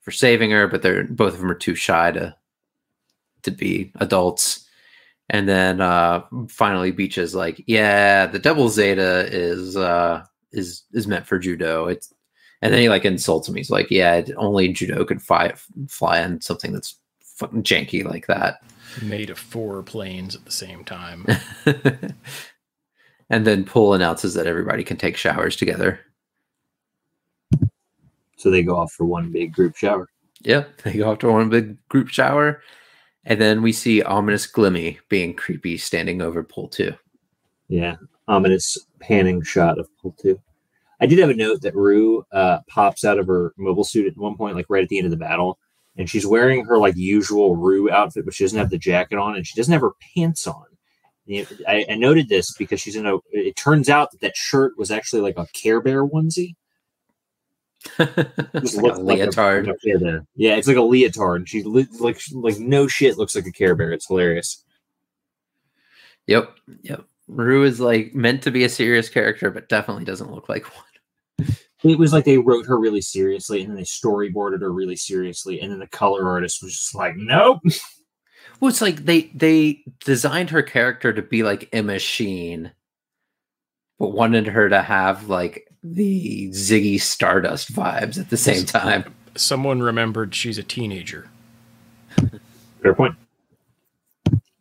for 0.01 0.11
saving 0.11 0.51
her, 0.51 0.67
but 0.67 0.83
they're 0.83 1.05
both 1.05 1.35
of 1.35 1.41
them 1.41 1.51
are 1.51 1.55
too 1.55 1.75
shy 1.75 2.11
to 2.13 2.35
to 3.43 3.51
be 3.51 3.93
adults. 4.01 4.67
And 5.29 5.49
then 5.49 5.81
uh, 5.81 6.25
finally, 6.49 6.93
Beecha's 6.93 7.35
like, 7.35 7.63
"Yeah, 7.67 8.27
the 8.27 8.41
double 8.41 8.69
Zeta 8.69 9.29
is 9.31 9.77
uh, 9.77 10.25
is 10.53 10.83
is 10.93 11.07
meant 11.07 11.27
for 11.27 11.39
Judau. 11.39 11.93
It's 11.93 12.13
and 12.63 12.73
then 12.75 12.81
he 12.81 12.89
like 12.89 13.05
insults 13.05 13.49
him. 13.49 13.55
He's 13.55 13.71
like, 13.71 13.91
"Yeah, 13.91 14.23
only 14.37 14.73
Judau 14.73 15.07
could 15.07 15.23
fly 15.23 15.53
fly 15.89 16.23
on 16.23 16.41
something 16.41 16.73
that's 16.73 16.97
fucking 17.37 17.63
janky 17.63 18.05
like 18.05 18.27
that." 18.27 18.63
Made 19.03 19.31
of 19.31 19.39
four 19.39 19.83
planes 19.83 20.35
at 20.35 20.45
the 20.45 20.51
same 20.51 20.85
time. 20.85 21.27
and 23.31 23.47
then 23.47 23.65
Pool 23.65 23.95
announces 23.95 24.35
that 24.35 24.47
everybody 24.47 24.85
can 24.85 24.97
take 24.97 25.17
showers 25.17 25.57
together. 25.57 26.01
So 28.37 28.51
they 28.51 28.63
go 28.63 28.77
off 28.77 28.93
for 28.93 29.05
one 29.05 29.31
big 29.31 29.53
group 29.53 29.77
shower. 29.77 30.09
Yep, 30.43 30.83
they 30.83 30.95
go 30.95 31.11
off 31.11 31.19
to 31.19 31.31
one 31.31 31.51
big 31.51 31.77
group 31.89 32.09
shower, 32.09 32.63
and 33.25 33.41
then 33.41 33.61
we 33.61 33.73
see 33.73 34.03
ominous 34.03 34.51
Glemy 34.51 34.99
being 35.11 35.35
creepy, 35.35 35.77
standing 35.77 36.23
over 36.23 36.43
Pool 36.43 36.69
Two. 36.69 36.95
Yeah, 37.69 37.97
ominous 38.27 38.79
panning 38.99 39.43
shot 39.43 39.79
of 39.79 39.89
Pool 40.01 40.17
Two. 40.19 40.41
I 41.01 41.07
did 41.07 41.19
have 41.19 41.31
a 41.31 41.35
note 41.35 41.61
that 41.63 41.75
Rue 41.75 42.25
uh, 42.33 42.61
pops 42.67 43.05
out 43.05 43.19
of 43.19 43.27
her 43.27 43.53
mobile 43.59 43.85
suit 43.85 44.07
at 44.07 44.17
one 44.17 44.37
point, 44.37 44.57
like 44.57 44.67
right 44.69 44.83
at 44.83 44.89
the 44.89 44.99
end 44.99 45.07
of 45.07 45.11
the 45.11 45.17
battle, 45.19 45.59
and 45.97 46.09
she's 46.09 46.27
wearing 46.27 46.65
her 46.65 46.79
like 46.79 46.97
usual 46.97 47.57
Rue 47.57 47.91
outfit, 47.91 48.25
but 48.25 48.35
she 48.35 48.45
doesn't 48.45 48.59
have 48.59 48.71
the 48.71 48.79
jacket 48.79 49.19
on, 49.19 49.37
and 49.37 49.47
she 49.47 49.57
doesn't 49.57 49.73
have 49.73 49.83
her 49.83 49.95
pants 50.15 50.47
on. 50.47 50.65
I, 51.29 51.87
I, 51.89 51.95
noted 51.95 52.29
this 52.29 52.53
because 52.55 52.81
she's 52.81 52.97
in 52.97 53.07
a. 53.07 53.19
It 53.31 53.55
turns 53.55 53.89
out 53.89 54.11
that 54.11 54.21
that 54.21 54.37
shirt 54.37 54.77
was 54.77 54.91
actually 54.91 55.23
like 55.23 55.39
a 55.39 55.47
Care 55.53 55.81
Bear 55.81 56.05
onesie. 56.05 56.57
Just 57.99 58.77
like 58.77 58.97
a 58.97 59.01
leotard. 59.01 59.67
Like 59.67 59.77
a, 59.87 60.27
yeah, 60.35 60.57
it's 60.57 60.67
like 60.67 60.77
a 60.77 60.83
leotard. 60.83 61.49
She 61.49 61.63
like 61.63 61.89
like 62.33 62.59
no 62.59 62.89
shit 62.89 63.17
looks 63.17 63.35
like 63.35 63.47
a 63.47 63.53
Care 63.53 63.77
Bear. 63.77 63.93
It's 63.93 64.09
hilarious. 64.09 64.65
Yep, 66.27 66.51
yep. 66.83 67.05
Rue 67.29 67.65
is 67.65 67.81
like 67.81 68.15
meant 68.15 68.43
to 68.43 68.51
be 68.51 68.65
a 68.65 68.69
serious 68.69 69.09
character, 69.09 69.51
but 69.51 69.69
definitely 69.69 70.05
doesn't 70.05 70.33
look 70.33 70.49
like 70.49 70.65
one 70.75 70.85
it 71.83 71.99
was 71.99 72.13
like 72.13 72.25
they 72.25 72.39
wrote 72.39 72.67
her 72.67 72.79
really 72.79 73.01
seriously 73.01 73.61
and 73.61 73.71
then 73.71 73.77
they 73.77 73.83
storyboarded 73.83 74.61
her 74.61 74.73
really 74.73 74.97
seriously 74.97 75.61
and 75.61 75.73
then 75.73 75.79
the 75.79 75.87
color 75.87 76.29
artist 76.29 76.63
was 76.63 76.73
just 76.73 76.95
like 76.95 77.15
nope. 77.17 77.61
Well 78.61 78.69
it's 78.69 78.83
like 78.83 79.07
they 79.07 79.31
they 79.35 79.83
designed 80.05 80.51
her 80.51 80.63
character 80.63 81.13
to 81.13 81.23
be 81.23 81.43
like 81.43 81.69
a 81.73 81.81
machine 81.81 82.73
but 83.99 84.09
wanted 84.13 84.47
her 84.47 84.69
to 84.69 84.83
have 84.83 85.29
like 85.29 85.69
the 85.83 86.51
ziggy 86.51 87.01
stardust 87.01 87.73
vibes 87.73 88.19
at 88.19 88.31
the 88.31 88.37
same 88.37 88.65
time. 88.65 89.15
Someone 89.37 89.81
remembered 89.83 90.35
she's 90.35 90.59
a 90.59 90.63
teenager. 90.63 91.29
Fair 92.83 92.95
point. 92.95 93.15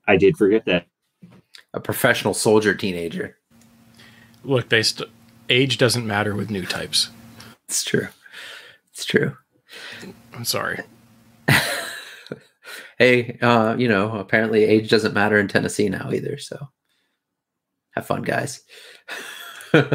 I 0.08 0.18
did 0.18 0.38
forget 0.38 0.66
that. 0.66 0.88
A 1.74 1.80
professional 1.80 2.34
soldier 2.34 2.74
teenager. 2.74 3.38
Look 4.44 4.70
they 4.70 4.84
st- 4.84 5.10
age 5.50 5.78
doesn't 5.78 6.06
matter 6.06 6.36
with 6.36 6.50
new 6.50 6.66
types. 6.66 7.10
It's 7.68 7.84
true. 7.84 8.08
It's 8.94 9.06
true. 9.06 9.36
I'm 10.34 10.46
sorry. 10.46 10.82
hey, 12.98 13.38
uh, 13.42 13.76
you 13.78 13.88
know, 13.88 14.18
apparently 14.18 14.64
age 14.64 14.90
doesn't 14.90 15.14
matter 15.14 15.40
in 15.40 15.48
Tennessee 15.48 15.90
now 15.90 16.12
either. 16.12 16.38
So 16.38 16.70
have 17.92 18.06
fun, 18.06 18.24
guys. 18.24 18.62
um, 19.74 19.86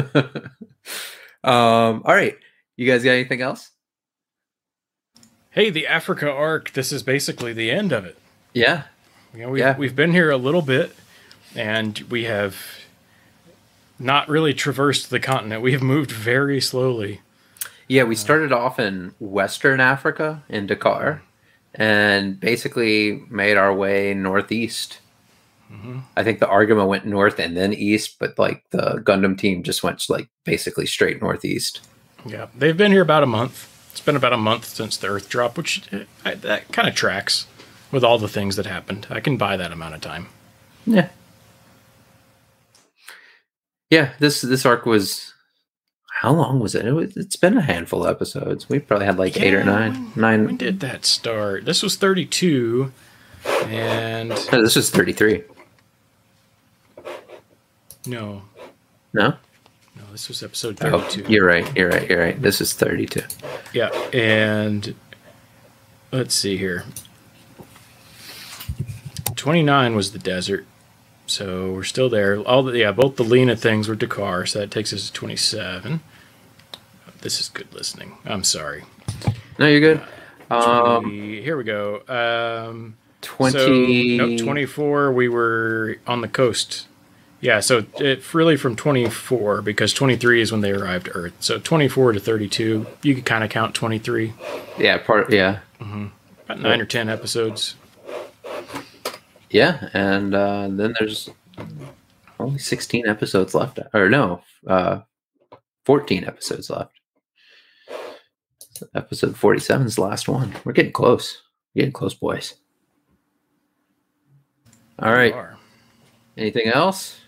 all 1.43 2.01
right. 2.05 2.35
You 2.77 2.89
guys 2.89 3.03
got 3.03 3.11
anything 3.11 3.41
else? 3.41 3.71
Hey, 5.51 5.69
the 5.69 5.87
Africa 5.87 6.29
arc. 6.29 6.73
This 6.73 6.91
is 6.91 7.03
basically 7.03 7.53
the 7.53 7.71
end 7.71 7.91
of 7.91 8.05
it. 8.05 8.17
Yeah. 8.53 8.83
You 9.33 9.41
know, 9.41 9.49
we've, 9.49 9.59
yeah. 9.59 9.77
we've 9.77 9.95
been 9.95 10.11
here 10.11 10.29
a 10.29 10.37
little 10.37 10.61
bit 10.61 10.95
and 11.55 11.97
we 12.09 12.25
have 12.25 12.57
not 13.99 14.29
really 14.29 14.53
traversed 14.53 15.09
the 15.09 15.19
continent. 15.19 15.61
We 15.61 15.71
have 15.71 15.81
moved 15.81 16.11
very 16.11 16.59
slowly. 16.61 17.21
Yeah, 17.87 18.03
we 18.03 18.15
started 18.15 18.51
off 18.51 18.79
in 18.79 19.13
Western 19.19 19.79
Africa 19.79 20.43
in 20.49 20.67
Dakar 20.67 21.21
and 21.73 22.39
basically 22.39 23.23
made 23.29 23.57
our 23.57 23.73
way 23.73 24.13
northeast. 24.13 24.99
Mm-hmm. 25.71 25.99
I 26.15 26.23
think 26.23 26.39
the 26.39 26.47
Argama 26.47 26.87
went 26.87 27.05
north 27.05 27.39
and 27.39 27.55
then 27.55 27.73
east, 27.73 28.17
but 28.19 28.37
like 28.39 28.63
the 28.71 29.01
Gundam 29.03 29.37
team 29.37 29.63
just 29.63 29.83
went 29.83 30.09
like 30.09 30.29
basically 30.43 30.85
straight 30.85 31.21
northeast. 31.21 31.81
Yeah, 32.25 32.47
they've 32.55 32.77
been 32.77 32.91
here 32.91 33.01
about 33.01 33.23
a 33.23 33.27
month. 33.27 33.71
It's 33.91 34.01
been 34.01 34.15
about 34.15 34.33
a 34.33 34.37
month 34.37 34.65
since 34.65 34.97
the 34.97 35.07
Earth 35.07 35.29
drop, 35.29 35.57
which 35.57 35.83
I, 36.23 36.33
that 36.35 36.71
kind 36.71 36.87
of 36.87 36.95
tracks 36.95 37.47
with 37.91 38.03
all 38.03 38.17
the 38.17 38.27
things 38.27 38.55
that 38.55 38.65
happened. 38.65 39.07
I 39.09 39.19
can 39.19 39.37
buy 39.37 39.57
that 39.57 39.71
amount 39.71 39.95
of 39.95 40.01
time. 40.01 40.27
Yeah, 40.85 41.09
yeah, 43.89 44.13
this 44.19 44.41
this 44.41 44.65
arc 44.65 44.85
was 44.85 45.33
how 46.21 46.31
long 46.31 46.59
was 46.59 46.75
it? 46.75 46.85
it 46.85 46.93
was, 46.93 47.15
it's 47.17 47.35
been 47.35 47.57
a 47.57 47.61
handful 47.61 48.05
of 48.05 48.09
episodes. 48.09 48.69
We 48.69 48.79
probably 48.79 49.05
had 49.05 49.17
like 49.17 49.35
yeah, 49.35 49.43
eight 49.43 49.53
or 49.53 49.63
nine. 49.63 50.11
Nine. 50.15 50.45
When 50.45 50.57
did 50.57 50.79
that 50.79 51.05
start? 51.05 51.65
This 51.65 51.83
was 51.83 51.97
thirty-two, 51.97 52.91
and 53.65 54.31
this 54.31 54.75
was 54.75 54.89
thirty-three. 54.89 55.43
No. 58.07 58.43
No. 59.13 59.35
No, 59.95 60.03
this 60.11 60.27
was 60.27 60.41
episode 60.41 60.77
oh, 60.81 60.99
thirty-two. 61.01 61.25
Oh, 61.25 61.29
you're 61.29 61.45
right. 61.45 61.75
You're 61.75 61.89
right. 61.89 62.09
You're 62.09 62.19
right. 62.19 62.41
This 62.41 62.61
is 62.61 62.73
thirty-two. 62.73 63.23
Yeah, 63.73 63.89
and 64.13 64.95
let's 66.11 66.33
see 66.33 66.57
here. 66.57 66.85
Twenty-nine 69.35 69.95
was 69.95 70.11
the 70.11 70.19
desert. 70.19 70.65
So 71.27 71.71
we're 71.71 71.83
still 71.83 72.09
there. 72.09 72.39
All 72.39 72.63
the 72.63 72.77
yeah, 72.77 72.91
both 72.91 73.15
the 73.15 73.23
Lena 73.23 73.55
things 73.55 73.87
were 73.87 73.95
Dakar, 73.95 74.45
so 74.45 74.59
that 74.59 74.71
takes 74.71 74.93
us 74.93 75.07
to 75.07 75.13
27. 75.13 76.01
This 77.21 77.39
is 77.39 77.49
good 77.49 77.73
listening. 77.73 78.17
I'm 78.25 78.43
sorry. 78.43 78.83
No, 79.57 79.67
you're 79.67 79.79
good. 79.79 80.01
Uh, 80.51 80.99
20, 80.99 81.07
um, 81.07 81.43
here 81.43 81.57
we 81.57 81.63
go. 81.63 82.01
Um, 82.07 82.97
20 83.21 84.17
so, 84.17 84.25
no, 84.25 84.37
24 84.37 85.11
we 85.11 85.27
were 85.27 85.97
on 86.05 86.21
the 86.21 86.27
coast. 86.27 86.87
Yeah, 87.41 87.59
so 87.59 87.85
it 87.99 88.33
really 88.33 88.57
from 88.57 88.75
24 88.75 89.61
because 89.61 89.93
23 89.93 90.41
is 90.41 90.51
when 90.51 90.61
they 90.61 90.71
arrived 90.71 91.09
Earth. 91.13 91.33
So 91.39 91.59
24 91.59 92.13
to 92.13 92.19
32, 92.19 92.87
you 93.01 93.15
could 93.15 93.25
kind 93.25 93.43
of 93.43 93.49
count 93.49 93.75
23. 93.75 94.33
Yeah, 94.77 94.97
part 94.99 95.31
yeah. 95.31 95.59
Mm-hmm. 95.79 96.07
About 96.45 96.59
9 96.59 96.81
or 96.81 96.85
10 96.85 97.09
episodes. 97.09 97.75
Yeah, 99.55 99.87
and 99.93 100.35
uh, 100.35 100.67
then 100.69 100.93
there's 100.99 101.29
only 102.41 102.59
16 102.59 103.07
episodes 103.07 103.55
left, 103.55 103.79
or 103.93 104.09
no, 104.09 104.41
uh, 104.67 104.99
14 105.85 106.25
episodes 106.25 106.69
left. 106.69 106.91
episode 108.93 109.37
47 109.37 109.87
is 109.87 109.95
the 109.95 110.01
last 110.01 110.27
one. 110.27 110.53
We're 110.65 110.73
getting 110.73 110.91
close. 110.91 111.41
We're 111.73 111.83
getting 111.83 111.93
close, 111.93 112.13
boys. 112.13 112.55
All 114.99 115.13
right. 115.13 115.33
Anything 116.35 116.67
else? 116.67 117.21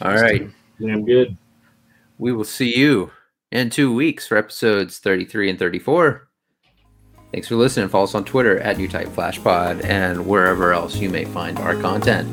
All 0.00 0.14
right. 0.14 0.48
Yeah, 0.78 0.92
I'm 0.92 1.04
good. 1.04 1.36
we 2.18 2.32
will 2.32 2.44
see 2.44 2.78
you 2.78 3.10
in 3.50 3.70
two 3.70 3.92
weeks 3.92 4.28
for 4.28 4.36
episodes 4.36 5.00
33 5.00 5.50
and 5.50 5.58
34. 5.58 6.28
Thanks 7.32 7.48
for 7.48 7.56
listening. 7.56 7.88
Follow 7.88 8.04
us 8.04 8.14
on 8.14 8.24
Twitter 8.24 8.58
at 8.58 8.76
NewTypeFlashPod 8.76 9.84
and 9.84 10.26
wherever 10.26 10.72
else 10.72 10.96
you 10.96 11.08
may 11.08 11.24
find 11.24 11.58
our 11.58 11.74
content. 11.80 12.28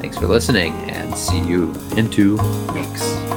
Thanks 0.00 0.18
for 0.18 0.26
listening 0.26 0.72
and 0.90 1.16
see 1.16 1.38
you 1.38 1.72
in 1.96 2.10
two 2.10 2.36
weeks. 2.72 3.33